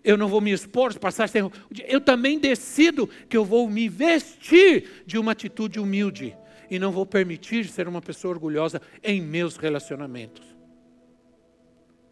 Eu 0.04 0.18
não 0.18 0.28
vou 0.28 0.42
me 0.42 0.52
expor, 0.52 0.98
passar 0.98 1.30
sem 1.30 1.40
roupa. 1.40 1.56
Eu 1.86 2.02
também 2.02 2.38
decido 2.38 3.08
que 3.26 3.38
eu 3.38 3.44
vou 3.46 3.70
me 3.70 3.88
vestir 3.88 5.02
de 5.06 5.16
uma 5.16 5.32
atitude 5.32 5.80
humilde 5.80 6.36
e 6.70 6.78
não 6.78 6.92
vou 6.92 7.06
permitir 7.06 7.66
ser 7.68 7.88
uma 7.88 8.00
pessoa 8.00 8.34
orgulhosa 8.34 8.80
em 9.02 9.20
meus 9.20 9.56
relacionamentos. 9.56 10.46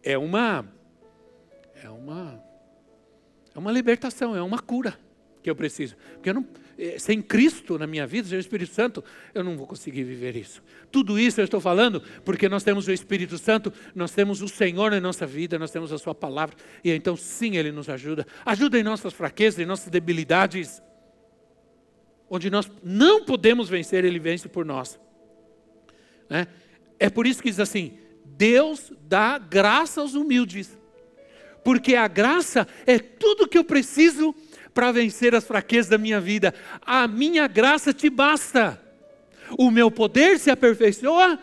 É 0.03 0.17
uma 0.17 0.65
é 1.83 1.89
uma 1.89 2.43
é 3.53 3.59
uma 3.59 3.71
libertação, 3.71 4.35
é 4.35 4.41
uma 4.41 4.59
cura 4.59 4.97
que 5.41 5.49
eu 5.49 5.55
preciso. 5.55 5.95
Porque 6.13 6.29
eu 6.29 6.33
não, 6.33 6.45
eh, 6.77 6.99
sem 6.99 7.21
Cristo 7.21 7.79
na 7.79 7.87
minha 7.87 8.05
vida, 8.05 8.27
sem 8.27 8.37
o 8.37 8.39
Espírito 8.39 8.73
Santo, 8.73 9.03
eu 9.33 9.43
não 9.43 9.57
vou 9.57 9.65
conseguir 9.65 10.03
viver 10.03 10.35
isso. 10.35 10.61
Tudo 10.91 11.17
isso 11.17 11.39
eu 11.39 11.45
estou 11.45 11.59
falando 11.59 12.01
porque 12.23 12.47
nós 12.47 12.63
temos 12.63 12.87
o 12.87 12.91
Espírito 12.91 13.37
Santo, 13.37 13.73
nós 13.95 14.11
temos 14.11 14.41
o 14.41 14.47
Senhor 14.47 14.91
na 14.91 14.99
nossa 14.99 15.25
vida, 15.25 15.57
nós 15.57 15.71
temos 15.71 15.91
a 15.91 15.97
Sua 15.97 16.13
palavra, 16.13 16.55
e 16.83 16.91
então 16.91 17.15
sim 17.15 17.57
Ele 17.57 17.71
nos 17.71 17.89
ajuda. 17.89 18.27
Ajuda 18.45 18.77
em 18.77 18.83
nossas 18.83 19.13
fraquezas, 19.13 19.59
em 19.59 19.65
nossas 19.65 19.89
debilidades. 19.89 20.81
Onde 22.29 22.49
nós 22.49 22.69
não 22.83 23.23
podemos 23.23 23.69
vencer, 23.69 24.03
Ele 24.03 24.19
vence 24.19 24.49
por 24.49 24.65
nós. 24.65 24.99
Né? 26.29 26.47
É 26.99 27.09
por 27.09 27.25
isso 27.25 27.41
que 27.41 27.49
diz 27.49 27.59
assim: 27.59 27.97
Deus 28.25 28.91
dá 29.01 29.37
graça 29.37 30.01
aos 30.01 30.13
humildes, 30.13 30.77
porque 31.63 31.95
a 31.95 32.07
graça 32.07 32.67
é 32.85 32.99
tudo 32.99 33.47
que 33.47 33.57
eu 33.57 33.63
preciso 33.63 34.35
para 34.73 34.91
vencer 34.91 35.33
as 35.33 35.45
fraquezas 35.45 35.89
da 35.89 35.97
minha 35.97 36.19
vida. 36.19 36.53
A 36.81 37.07
minha 37.07 37.47
graça 37.47 37.93
te 37.93 38.09
basta. 38.09 38.81
O 39.57 39.71
meu 39.71 39.89
poder 39.89 40.37
se 40.39 40.51
aperfeiçoa 40.51 41.39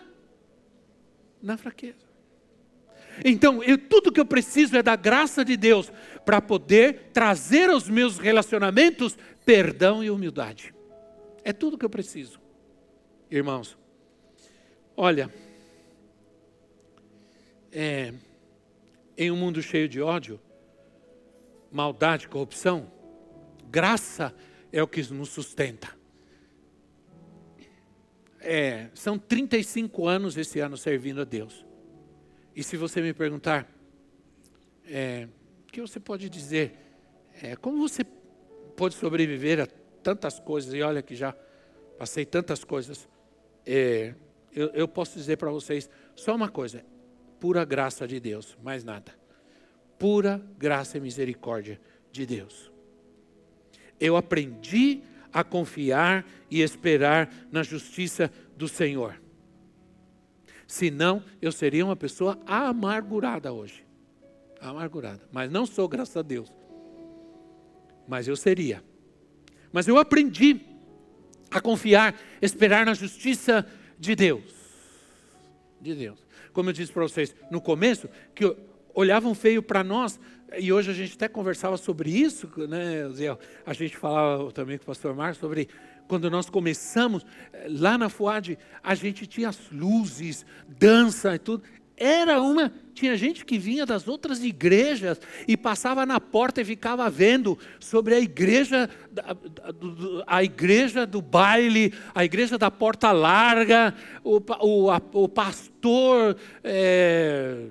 na 1.42 1.56
fraqueza. 1.56 2.04
Então, 3.24 3.62
eu, 3.62 3.78
tudo 3.78 4.10
que 4.10 4.20
eu 4.20 4.26
preciso 4.26 4.76
é 4.76 4.82
da 4.82 4.96
graça 4.96 5.44
de 5.44 5.56
Deus 5.56 5.92
para 6.24 6.40
poder 6.40 7.10
trazer 7.12 7.70
aos 7.70 7.88
meus 7.88 8.18
relacionamentos 8.18 9.16
perdão 9.44 10.02
e 10.02 10.10
humildade. 10.10 10.73
É 11.44 11.52
tudo 11.52 11.76
que 11.76 11.84
eu 11.84 11.90
preciso. 11.90 12.40
Irmãos, 13.30 13.76
olha, 14.96 15.30
é, 17.70 18.14
em 19.16 19.30
um 19.30 19.36
mundo 19.36 19.60
cheio 19.60 19.86
de 19.86 20.00
ódio, 20.00 20.40
maldade, 21.70 22.28
corrupção, 22.28 22.90
graça 23.68 24.34
é 24.72 24.82
o 24.82 24.88
que 24.88 25.02
nos 25.12 25.28
sustenta. 25.28 25.94
É, 28.40 28.88
são 28.94 29.18
35 29.18 30.06
anos 30.06 30.36
esse 30.38 30.60
ano 30.60 30.78
servindo 30.78 31.20
a 31.20 31.24
Deus. 31.24 31.66
E 32.56 32.62
se 32.62 32.76
você 32.76 33.02
me 33.02 33.12
perguntar, 33.12 33.70
é, 34.86 35.28
o 35.68 35.72
que 35.72 35.80
você 35.80 36.00
pode 36.00 36.30
dizer? 36.30 36.78
É, 37.42 37.56
como 37.56 37.78
você 37.78 38.04
pode 38.76 38.94
sobreviver 38.94 39.60
a 39.60 39.66
tantas 40.04 40.38
coisas? 40.38 40.72
E 40.74 40.82
olha 40.82 41.02
que 41.02 41.16
já 41.16 41.34
passei 41.98 42.24
tantas 42.24 42.62
coisas. 42.62 43.08
É, 43.66 44.14
eu, 44.52 44.68
eu 44.68 44.86
posso 44.86 45.18
dizer 45.18 45.38
para 45.38 45.50
vocês 45.50 45.88
só 46.14 46.36
uma 46.36 46.48
coisa: 46.48 46.84
pura 47.40 47.64
graça 47.64 48.06
de 48.06 48.20
Deus, 48.20 48.56
mais 48.62 48.84
nada. 48.84 49.12
Pura 49.98 50.40
graça 50.58 50.98
e 50.98 51.00
misericórdia 51.00 51.80
de 52.12 52.26
Deus. 52.26 52.70
Eu 53.98 54.16
aprendi 54.16 55.02
a 55.32 55.42
confiar 55.42 56.24
e 56.50 56.60
esperar 56.60 57.32
na 57.50 57.62
justiça 57.62 58.30
do 58.56 58.68
Senhor. 58.68 59.20
Senão, 60.66 61.22
eu 61.40 61.52
seria 61.52 61.84
uma 61.84 61.96
pessoa 61.96 62.38
amargurada 62.46 63.52
hoje. 63.52 63.84
Amargurada. 64.60 65.22
Mas 65.32 65.50
não 65.50 65.66
sou, 65.66 65.88
graças 65.88 66.16
a 66.16 66.22
Deus. 66.22 66.52
Mas 68.06 68.28
eu 68.28 68.36
seria. 68.36 68.82
Mas 69.74 69.88
eu 69.88 69.98
aprendi 69.98 70.60
a 71.50 71.60
confiar, 71.60 72.14
esperar 72.40 72.86
na 72.86 72.94
justiça 72.94 73.66
de 73.98 74.14
Deus. 74.14 74.44
De 75.80 75.96
Deus. 75.96 76.24
Como 76.52 76.68
eu 76.68 76.72
disse 76.72 76.92
para 76.92 77.02
vocês 77.02 77.34
no 77.50 77.60
começo, 77.60 78.08
que 78.36 78.56
olhavam 78.94 79.34
feio 79.34 79.60
para 79.60 79.82
nós, 79.82 80.20
e 80.56 80.72
hoje 80.72 80.92
a 80.92 80.94
gente 80.94 81.14
até 81.16 81.26
conversava 81.26 81.76
sobre 81.76 82.08
isso, 82.08 82.48
né, 82.68 83.08
Zé? 83.14 83.36
A 83.66 83.72
gente 83.72 83.96
falava 83.96 84.52
também 84.52 84.78
com 84.78 84.84
o 84.84 84.86
pastor 84.86 85.12
Marcos 85.12 85.38
sobre 85.38 85.68
quando 86.06 86.30
nós 86.30 86.48
começamos, 86.48 87.26
eh, 87.52 87.66
lá 87.68 87.98
na 87.98 88.08
FUAD, 88.08 88.56
a 88.80 88.94
gente 88.94 89.26
tinha 89.26 89.48
as 89.48 89.58
luzes, 89.72 90.46
dança 90.68 91.34
e 91.34 91.38
tudo. 91.40 91.64
Era 91.96 92.40
uma. 92.40 92.72
Tinha 92.92 93.16
gente 93.16 93.44
que 93.44 93.58
vinha 93.58 93.84
das 93.84 94.06
outras 94.06 94.42
igrejas 94.42 95.20
e 95.48 95.56
passava 95.56 96.06
na 96.06 96.20
porta 96.20 96.60
e 96.60 96.64
ficava 96.64 97.08
vendo 97.10 97.58
sobre 97.80 98.14
a 98.14 98.20
igreja, 98.20 98.88
a 100.26 100.44
igreja 100.44 101.04
do 101.06 101.20
baile, 101.20 101.92
a 102.14 102.24
igreja 102.24 102.56
da 102.56 102.70
porta 102.70 103.10
larga, 103.12 103.94
o, 104.22 104.40
o, 104.60 105.24
o 105.24 105.28
pastor 105.28 106.36
é, 106.62 107.66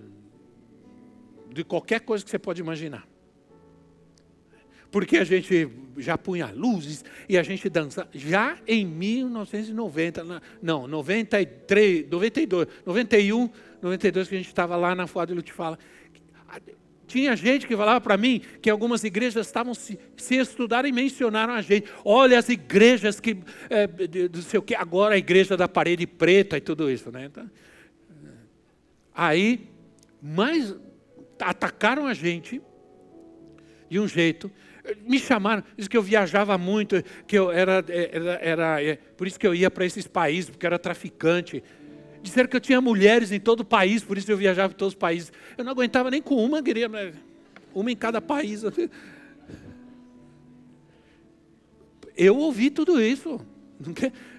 de 1.52 1.64
qualquer 1.64 2.02
coisa 2.02 2.24
que 2.24 2.32
você 2.32 2.40
pode 2.40 2.62
imaginar 2.62 3.13
porque 4.94 5.18
a 5.18 5.24
gente 5.24 5.68
já 5.98 6.16
punha 6.20 6.54
luzes 6.56 7.04
e 7.28 7.36
a 7.36 7.42
gente 7.42 7.68
dançava. 7.68 8.08
Já 8.14 8.60
em 8.68 8.86
1990, 8.86 10.24
não, 10.62 10.88
93, 10.88 12.08
92, 12.08 12.68
91, 12.86 13.50
92, 13.82 14.28
que 14.28 14.36
a 14.36 14.38
gente 14.38 14.48
estava 14.48 14.76
lá 14.76 14.94
na 14.94 15.08
Fuada 15.08 15.32
de 15.32 15.36
Lutifala. 15.36 15.80
Tinha 17.08 17.36
gente 17.36 17.66
que 17.66 17.76
falava 17.76 18.00
para 18.02 18.16
mim 18.18 18.44
que 18.62 18.70
algumas 18.70 19.04
igrejas 19.04 19.48
estavam 19.48 19.74
se, 19.74 19.98
se 20.16 20.36
estudar 20.36 20.86
e 20.86 20.92
mencionaram 20.92 21.56
a 21.56 21.62
gente. 21.64 21.92
Olha 22.06 22.38
as 22.38 22.48
igrejas 22.48 23.20
que, 23.20 23.40
é, 23.72 23.90
não 24.32 24.44
sei 24.44 24.60
o 24.60 24.64
que, 24.64 24.76
agora 24.76 25.16
a 25.16 25.18
igreja 25.18 25.58
da 25.58 25.68
parede 25.68 26.06
preta 26.06 26.56
e 26.56 26.62
tudo 26.62 26.88
isso. 26.88 27.12
Né? 27.12 27.26
Então, 27.26 27.50
aí, 29.12 29.68
mais 30.22 30.76
atacaram 31.40 32.06
a 32.06 32.14
gente 32.14 32.62
de 33.90 34.00
um 34.00 34.08
jeito 34.08 34.52
me 35.06 35.18
chamaram, 35.20 35.64
disse 35.78 35.90
que 35.90 35.96
eu 35.96 36.02
viajava 36.02 36.58
muito, 36.58 37.02
que 37.26 37.38
eu 37.38 37.52
era, 37.52 37.84
era, 37.88 38.34
era 38.42 38.84
é, 38.84 38.96
por 38.96 39.28
isso 39.28 39.40
que 39.40 39.48
eu 39.48 39.56
ia 39.56 39.72
para 39.72 39.86
esses 39.86 40.08
países, 40.08 40.50
porque 40.50 40.66
eu 40.66 40.70
era 40.70 40.80
traficante. 40.80 41.64
Disseram 42.22 42.50
que 42.50 42.56
eu 42.56 42.62
tinha 42.62 42.82
mulheres 42.82 43.32
em 43.32 43.40
todo 43.40 43.62
o 43.62 43.66
país, 43.66 44.04
por 44.04 44.18
isso 44.18 44.32
eu 44.32 44.38
viajava 44.38 44.74
em 44.74 44.76
todos 44.76 44.94
os 44.94 45.00
países. 45.00 45.32
Eu 45.58 45.64
não 45.64 45.72
aguentava 45.72 46.10
nem 46.12 46.22
com 46.22 46.36
uma, 46.36 46.62
queria 46.62 46.90
uma 47.74 47.92
em 47.92 47.96
cada 47.96 48.22
país. 48.22 48.64
Eu 52.16 52.38
ouvi 52.38 52.70
tudo 52.70 53.02
isso. 53.02 53.40
Não, 53.80 53.94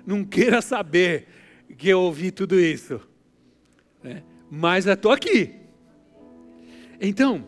não 0.06 0.24
queira 0.24 0.62
saber 0.62 1.26
que 1.76 1.88
eu 1.88 2.00
ouvi 2.00 2.30
tudo 2.30 2.58
isso. 2.58 3.00
Né? 4.02 4.22
Mas 4.50 4.86
eu 4.86 4.94
estou 4.94 5.10
aqui. 5.10 5.54
Então, 7.00 7.44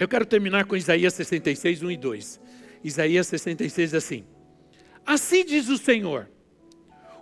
eu 0.00 0.08
quero 0.08 0.24
terminar 0.24 0.64
com 0.64 0.74
Isaías 0.74 1.12
66, 1.12 1.82
1 1.82 1.90
e 1.90 1.96
2. 1.98 2.40
Isaías 2.82 3.26
66 3.26 3.94
assim: 3.94 4.24
Assim 5.04 5.44
diz 5.44 5.68
o 5.68 5.76
Senhor: 5.76 6.26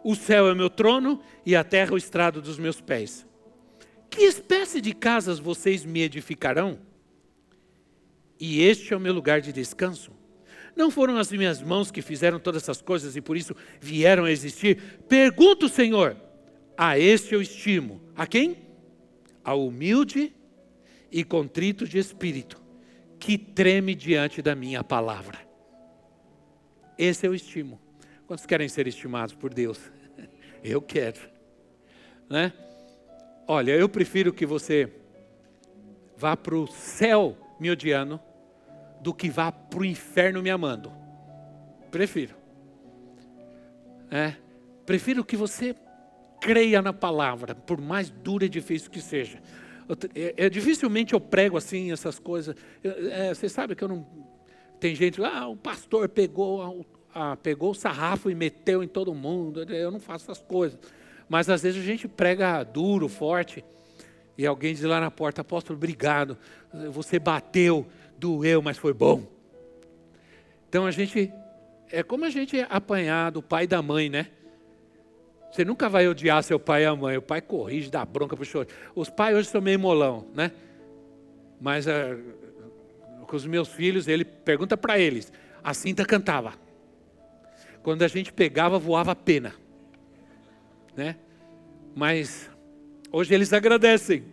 O 0.04 0.14
céu 0.14 0.48
é 0.48 0.54
meu 0.54 0.70
trono 0.70 1.20
e 1.44 1.56
a 1.56 1.64
terra 1.64 1.94
o 1.94 1.98
estrado 1.98 2.40
dos 2.40 2.56
meus 2.56 2.80
pés. 2.80 3.26
Que 4.08 4.22
espécie 4.22 4.80
de 4.80 4.94
casas 4.94 5.40
vocês 5.40 5.84
me 5.84 6.02
edificarão? 6.02 6.78
E 8.38 8.62
este 8.62 8.94
é 8.94 8.96
o 8.96 9.00
meu 9.00 9.12
lugar 9.12 9.40
de 9.40 9.52
descanso. 9.52 10.12
Não 10.76 10.88
foram 10.88 11.18
as 11.18 11.32
minhas 11.32 11.60
mãos 11.60 11.90
que 11.90 12.00
fizeram 12.00 12.38
todas 12.38 12.62
essas 12.62 12.80
coisas 12.80 13.16
e 13.16 13.20
por 13.20 13.36
isso 13.36 13.56
vieram 13.80 14.24
a 14.24 14.30
existir? 14.30 15.00
Pergunto, 15.08 15.68
Senhor, 15.68 16.16
a 16.76 16.96
este 16.96 17.34
eu 17.34 17.42
estimo. 17.42 18.00
A 18.14 18.24
quem? 18.24 18.56
Ao 19.42 19.66
humilde 19.66 20.32
e 21.10 21.24
contrito 21.24 21.84
de 21.86 21.98
espírito, 21.98 22.62
que 23.18 23.36
treme 23.36 23.94
diante 23.94 24.40
da 24.40 24.54
minha 24.54 24.82
palavra. 24.84 25.38
Esse 26.96 27.26
é 27.26 27.28
o 27.28 27.34
estimo. 27.34 27.80
Quantos 28.26 28.46
querem 28.46 28.68
ser 28.68 28.86
estimados 28.86 29.34
por 29.34 29.52
Deus? 29.52 29.78
Eu 30.62 30.82
quero. 30.82 31.20
Né? 32.28 32.52
Olha, 33.46 33.72
eu 33.72 33.88
prefiro 33.88 34.32
que 34.32 34.44
você 34.44 34.92
vá 36.16 36.36
para 36.36 36.54
o 36.54 36.66
céu 36.66 37.34
me 37.58 37.70
odiando 37.70 38.20
do 39.00 39.14
que 39.14 39.30
vá 39.30 39.50
para 39.50 39.78
o 39.78 39.84
inferno 39.84 40.42
me 40.42 40.50
amando. 40.50 40.92
Prefiro. 41.90 42.34
É, 44.10 44.34
prefiro 44.84 45.24
que 45.24 45.36
você 45.36 45.74
creia 46.40 46.82
na 46.82 46.92
palavra, 46.92 47.54
por 47.54 47.80
mais 47.80 48.10
dura 48.10 48.44
e 48.44 48.48
difícil 48.48 48.90
que 48.90 49.00
seja, 49.00 49.40
é, 50.14 50.34
é, 50.36 50.50
dificilmente 50.50 51.14
eu 51.14 51.20
prego 51.20 51.56
assim 51.56 51.92
essas 51.92 52.18
coisas. 52.18 52.54
É, 52.82 53.32
você 53.34 53.48
sabe 53.48 53.74
que 53.74 53.82
eu 53.82 53.88
não. 53.88 54.06
Tem 54.78 54.94
gente, 54.94 55.22
ah, 55.24 55.48
o 55.48 55.56
pastor 55.56 56.08
pegou, 56.08 56.86
pegou 57.42 57.72
o 57.72 57.74
sarrafo 57.74 58.30
e 58.30 58.34
meteu 58.34 58.82
em 58.82 58.88
todo 58.88 59.14
mundo. 59.14 59.62
Eu 59.72 59.90
não 59.90 59.98
faço 59.98 60.30
essas 60.30 60.42
coisas. 60.42 60.78
Mas 61.28 61.48
às 61.50 61.62
vezes 61.62 61.82
a 61.82 61.84
gente 61.84 62.06
prega 62.06 62.62
duro, 62.62 63.08
forte, 63.08 63.64
e 64.36 64.46
alguém 64.46 64.72
diz 64.72 64.84
lá 64.84 65.00
na 65.00 65.10
porta, 65.10 65.40
apóstolo, 65.40 65.76
obrigado. 65.76 66.38
Você 66.92 67.18
bateu, 67.18 67.86
doeu, 68.16 68.62
mas 68.62 68.78
foi 68.78 68.92
bom. 68.92 69.24
Então 70.68 70.86
a 70.86 70.90
gente. 70.90 71.32
É 71.90 72.02
como 72.02 72.26
a 72.26 72.30
gente 72.30 72.60
apanhar 72.68 73.32
do 73.32 73.42
pai 73.42 73.64
e 73.64 73.66
da 73.66 73.80
mãe, 73.80 74.10
né? 74.10 74.28
Você 75.50 75.64
nunca 75.64 75.88
vai 75.88 76.06
odiar 76.06 76.42
seu 76.42 76.58
pai 76.58 76.82
e 76.82 76.86
a 76.86 76.94
mãe. 76.94 77.16
O 77.16 77.22
pai 77.22 77.40
corrige, 77.40 77.90
dá 77.90 78.04
bronca 78.04 78.36
para 78.36 78.44
o. 78.44 78.66
Os 79.00 79.10
pais 79.10 79.36
hoje 79.36 79.48
são 79.48 79.60
meio 79.60 79.78
molão, 79.78 80.26
né? 80.34 80.52
Mas 81.60 81.86
uh, 81.86 81.90
com 83.26 83.36
os 83.36 83.46
meus 83.46 83.68
filhos, 83.68 84.08
ele 84.08 84.24
pergunta 84.24 84.76
para 84.76 84.98
eles. 84.98 85.32
A 85.62 85.74
Cinta 85.74 86.04
cantava. 86.04 86.54
Quando 87.82 88.02
a 88.02 88.08
gente 88.08 88.32
pegava, 88.32 88.78
voava 88.78 89.12
a 89.12 89.16
pena. 89.16 89.54
Né? 90.96 91.16
Mas 91.94 92.50
hoje 93.10 93.34
eles 93.34 93.52
agradecem. 93.52 94.24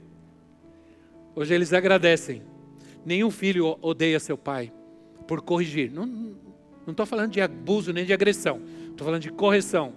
Hoje 1.36 1.54
eles 1.54 1.74
agradecem. 1.74 2.42
Nenhum 3.06 3.30
filho 3.30 3.78
odeia 3.82 4.20
seu 4.20 4.38
pai 4.38 4.72
por 5.28 5.42
corrigir. 5.42 5.92
Não 5.92 6.36
estou 6.88 7.06
falando 7.06 7.32
de 7.32 7.42
abuso 7.42 7.92
nem 7.92 8.06
de 8.06 8.14
agressão. 8.14 8.62
Estou 8.90 9.06
falando 9.06 9.22
de 9.22 9.32
correção, 9.32 9.94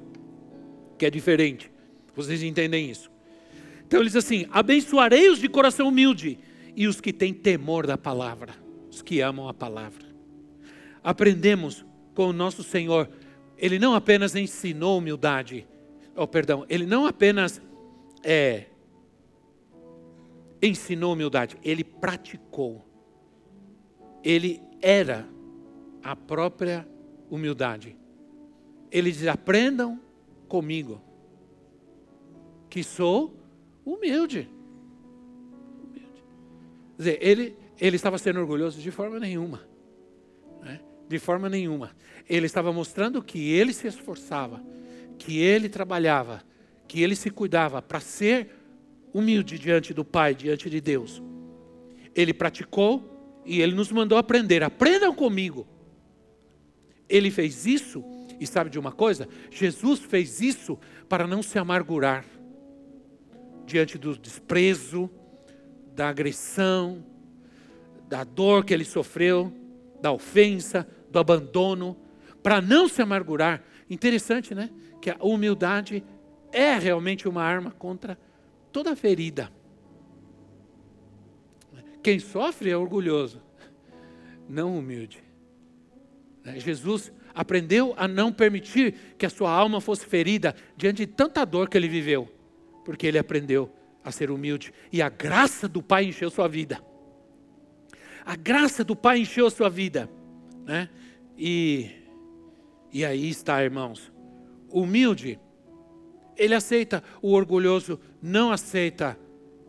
que 0.99 1.07
é 1.07 1.11
diferente. 1.11 1.71
Vocês 2.15 2.43
entendem 2.43 2.91
isso? 2.91 3.11
Então 3.87 4.01
ele 4.01 4.09
diz 4.09 4.17
assim: 4.17 4.47
abençoarei 4.51 5.31
os 5.31 5.39
de 5.39 5.49
coração 5.49 5.89
humilde 5.89 6.39
e 6.77 6.87
os 6.87 7.01
que 7.01 7.13
têm 7.13 7.33
temor 7.33 7.87
da 7.87 7.97
palavra, 7.97 8.55
os 8.91 9.01
que 9.01 9.21
amam 9.21 9.49
a 9.49 9.55
palavra. 9.55 10.05
Aprendemos 11.03 11.87
com 12.15 12.27
o 12.27 12.33
nosso 12.33 12.63
Senhor, 12.63 13.09
ele 13.57 13.79
não 13.79 13.95
apenas 13.95 14.35
ensinou 14.35 14.99
humildade, 14.99 15.67
oh, 16.15 16.27
perdão, 16.27 16.67
ele 16.69 16.85
não 16.85 17.07
apenas 17.07 17.63
é, 18.23 18.67
ensinou 20.61 21.13
humildade, 21.13 21.57
ele 21.63 21.85
praticou. 21.85 22.85
Ele 24.23 24.61
era 24.83 25.27
a 26.03 26.15
própria 26.17 26.87
humildade. 27.31 27.97
Ele 28.91 29.11
diz: 29.11 29.27
aprendam 29.27 30.01
comigo, 30.49 31.01
que 32.69 32.83
sou 32.83 33.37
humilde. 33.85 34.49
humilde. 35.83 36.25
Quer 36.97 36.99
dizer, 36.99 37.19
ele, 37.21 37.57
ele 37.79 37.97
estava 37.97 38.19
sendo 38.19 38.41
orgulhoso 38.41 38.81
de 38.81 38.91
forma 38.91 39.21
nenhuma. 39.21 39.63
Né? 40.63 40.81
De 41.09 41.19
forma 41.19 41.49
nenhuma. 41.49 41.93
Ele 42.29 42.47
estava 42.47 42.73
mostrando 42.73 43.23
que 43.23 43.51
ele 43.53 43.73
se 43.73 43.87
esforçava, 43.87 44.63
que 45.19 45.39
ele 45.39 45.69
trabalhava, 45.69 46.43
que 46.87 47.03
ele 47.03 47.15
se 47.15 47.31
cuidava 47.31 47.81
para 47.81 48.01
ser 48.01 48.51
humilde 49.13 49.59
diante 49.59 49.95
do 49.95 50.05
Pai, 50.05 50.35
diante 50.35 50.69
de 50.69 50.81
Deus. 50.81 51.23
Ele 52.15 52.35
praticou 52.35 53.43
e 53.45 53.61
ele 53.61 53.75
nos 53.75 53.91
mandou 53.91 54.19
aprender. 54.19 54.63
Aprendam 54.63 55.15
comigo. 55.15 55.67
Ele 57.09 57.31
fez 57.31 57.65
isso, 57.65 58.05
e 58.41 58.47
sabe 58.47 58.71
de 58.71 58.79
uma 58.79 58.93
coisa? 58.93 59.29
Jesus 59.51 60.01
fez 60.01 60.41
isso 60.41 60.79
para 61.09 61.27
não 61.27 61.43
se 61.43 61.59
amargurar 61.59 62.25
diante 63.67 63.99
do 63.99 64.17
desprezo, 64.17 65.11
da 65.95 66.09
agressão, 66.09 67.05
da 68.09 68.25
dor 68.25 68.65
que 68.65 68.73
ele 68.73 68.85
sofreu, 68.85 69.53
da 70.01 70.11
ofensa, 70.11 70.89
do 71.11 71.19
abandono, 71.19 71.97
para 72.43 72.61
não 72.61 72.89
se 72.89 73.03
amargurar. 73.03 73.63
Interessante, 73.91 74.55
né? 74.55 74.71
Que 75.01 75.11
a 75.11 75.17
humildade 75.21 76.03
é 76.51 76.79
realmente 76.79 77.29
uma 77.29 77.43
arma 77.43 77.71
contra 77.71 78.19
toda 78.73 78.97
ferida. 78.97 79.51
Quem 82.03 82.19
sofre 82.19 82.71
é 82.71 82.77
orgulhoso, 82.77 83.43
não 84.49 84.79
humilde. 84.79 85.23
Jesus 86.57 87.13
aprendeu 87.39 87.95
a 87.97 88.09
não 88.09 88.33
permitir 88.33 88.93
que 89.17 89.25
a 89.25 89.31
sua 89.31 89.53
alma 89.53 89.81
fosse 89.81 90.05
ferida 90.05 90.57
diante 90.77 91.07
de 91.07 91.07
tanta 91.07 91.45
dor 91.45 91.69
que 91.69 91.77
ele 91.77 91.87
viveu 91.87 92.29
porque 92.85 93.07
ele 93.07 93.17
aprendeu 93.17 93.71
a 94.03 94.11
ser 94.11 94.29
humilde 94.29 94.73
e 94.93 95.01
a 95.01 95.09
graça 95.09 95.69
do 95.69 95.81
Pai 95.81 96.07
encheu 96.07 96.31
sua 96.31 96.49
vida. 96.49 96.83
A 98.27 98.35
graça 98.35 98.83
do 98.83 98.97
Pai 98.97 99.21
encheu 99.21 99.49
sua 99.51 99.71
vida, 99.71 100.11
né? 100.67 100.89
E 101.39 101.91
e 102.93 103.05
aí 103.05 103.29
está, 103.29 103.63
irmãos. 103.63 104.11
Humilde, 104.69 105.39
ele 106.37 106.55
aceita 106.57 107.05
o 107.23 107.35
orgulhoso, 107.35 108.01
não 108.21 108.51
aceita 108.51 109.17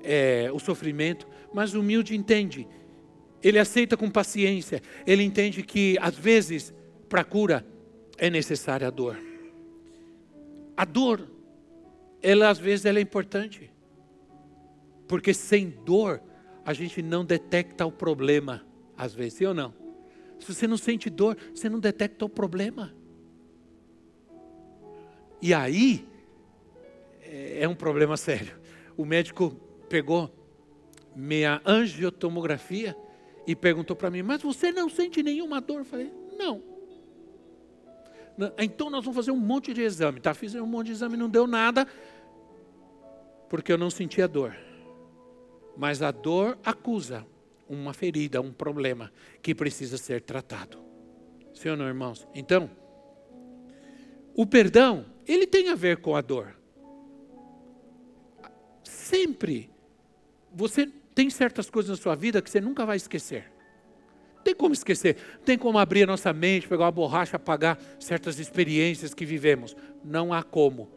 é, 0.02 0.50
o 0.52 0.58
sofrimento, 0.58 1.28
mas 1.54 1.76
humilde 1.76 2.16
entende. 2.16 2.68
Ele 3.44 3.60
aceita 3.60 3.96
com 3.96 4.10
paciência. 4.10 4.82
Ele 5.06 5.22
entende 5.22 5.62
que 5.62 5.98
às 6.02 6.16
vezes 6.16 6.74
para 7.10 7.24
cura 7.24 7.66
é 8.18 8.30
necessária 8.30 8.88
a 8.88 8.92
dor. 8.92 9.18
A 10.78 10.86
dor 10.86 11.28
ela 12.22 12.50
às 12.50 12.60
vezes 12.60 12.86
ela 12.86 13.00
é 13.00 13.02
importante. 13.02 13.72
Porque 15.08 15.34
sem 15.34 15.70
dor, 15.70 16.22
a 16.64 16.74
gente 16.74 17.02
não 17.02 17.26
detecta 17.26 17.86
o 17.86 17.92
problema, 17.92 18.66
às 18.96 19.14
vezes, 19.14 19.34
sim 19.34 19.46
ou 19.46 19.54
não? 19.54 19.74
Se 20.40 20.54
você 20.54 20.68
não 20.68 20.78
sente 20.78 21.10
dor, 21.10 21.36
você 21.54 21.68
não 21.68 21.80
detecta 21.80 22.26
o 22.26 22.30
problema. 22.30 22.94
E 25.42 25.54
aí, 25.54 26.08
é, 27.22 27.64
é 27.64 27.68
um 27.68 27.76
problema 27.76 28.16
sério. 28.18 28.60
O 28.96 29.06
médico 29.06 29.52
pegou 29.90 30.32
minha 31.16 31.62
angiotomografia 31.66 32.96
e 33.48 33.56
perguntou 33.56 33.96
para 33.96 34.12
mim: 34.12 34.22
Mas 34.22 34.42
você 34.42 34.72
não 34.72 34.90
sente 34.90 35.24
nenhuma 35.24 35.60
dor? 35.60 35.80
Eu 35.80 35.86
falei: 35.86 36.14
Não. 36.38 36.62
Então 38.58 38.90
nós 38.90 39.04
vamos 39.04 39.16
fazer 39.16 39.32
um 39.32 39.40
monte 39.40 39.74
de 39.74 39.82
exame. 39.82 40.20
Tá, 40.20 40.34
fiz 40.34 40.56
um 40.56 40.66
monte 40.66 40.88
de 40.88 40.94
exame, 40.94 41.18
não 41.18 41.30
deu 41.30 41.46
nada, 41.46 41.88
porque 43.50 43.72
eu 43.72 43.78
não 43.78 43.90
sentia 43.90 44.28
dor. 44.28 44.56
Mas 45.78 46.02
a 46.02 46.12
dor 46.12 46.58
acusa 46.64 47.26
uma 47.68 47.94
ferida, 47.94 48.42
um 48.42 48.52
problema 48.52 49.12
que 49.42 49.54
precisa 49.54 49.98
ser 49.98 50.22
tratado. 50.22 50.80
Ou 51.66 51.76
não, 51.76 51.88
irmãos? 51.88 52.28
Então, 52.34 52.70
o 54.34 54.46
perdão, 54.46 55.06
ele 55.28 55.46
tem 55.46 55.70
a 55.70 55.76
ver 55.76 55.98
com 55.98 56.16
a 56.16 56.22
dor. 56.22 56.56
Sempre. 58.84 59.70
Você 60.54 60.88
tem 61.14 61.30
certas 61.30 61.70
coisas 61.70 61.90
na 61.92 62.02
sua 62.02 62.16
vida 62.16 62.42
que 62.42 62.50
você 62.50 62.62
nunca 62.62 62.86
vai 62.86 62.96
esquecer 62.96 63.59
tem 64.50 64.56
como 64.56 64.74
esquecer, 64.74 65.16
tem 65.46 65.58
como 65.58 65.78
abrir 65.78 66.04
a 66.04 66.08
nossa 66.08 66.34
mente, 66.34 66.68
pegar 66.68 66.86
uma 66.86 66.92
borracha, 66.92 67.36
apagar 67.36 67.78
certas 68.00 68.40
experiências 68.40 69.14
que 69.14 69.24
vivemos. 69.24 69.76
Não 70.04 70.34
há 70.34 70.42
como. 70.42 70.90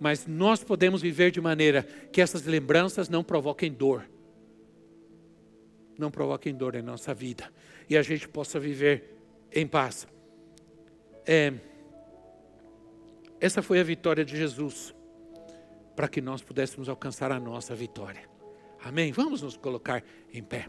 Mas 0.00 0.26
nós 0.26 0.64
podemos 0.64 1.02
viver 1.02 1.30
de 1.30 1.40
maneira 1.40 1.84
que 2.10 2.20
essas 2.20 2.44
lembranças 2.44 3.08
não 3.08 3.22
provoquem 3.22 3.72
dor. 3.72 4.08
Não 5.96 6.10
provoquem 6.10 6.52
dor 6.52 6.74
em 6.74 6.82
nossa 6.82 7.14
vida. 7.14 7.48
E 7.88 7.96
a 7.96 8.02
gente 8.02 8.28
possa 8.28 8.58
viver 8.58 9.16
em 9.52 9.66
paz. 9.66 10.06
É, 11.24 11.54
essa 13.40 13.62
foi 13.62 13.78
a 13.78 13.84
vitória 13.84 14.24
de 14.24 14.36
Jesus, 14.36 14.92
para 15.94 16.08
que 16.08 16.20
nós 16.20 16.42
pudéssemos 16.42 16.88
alcançar 16.88 17.30
a 17.30 17.38
nossa 17.38 17.72
vitória. 17.72 18.28
Amém? 18.82 19.12
Vamos 19.12 19.42
nos 19.42 19.56
colocar 19.56 20.02
em 20.32 20.42
pé. 20.42 20.68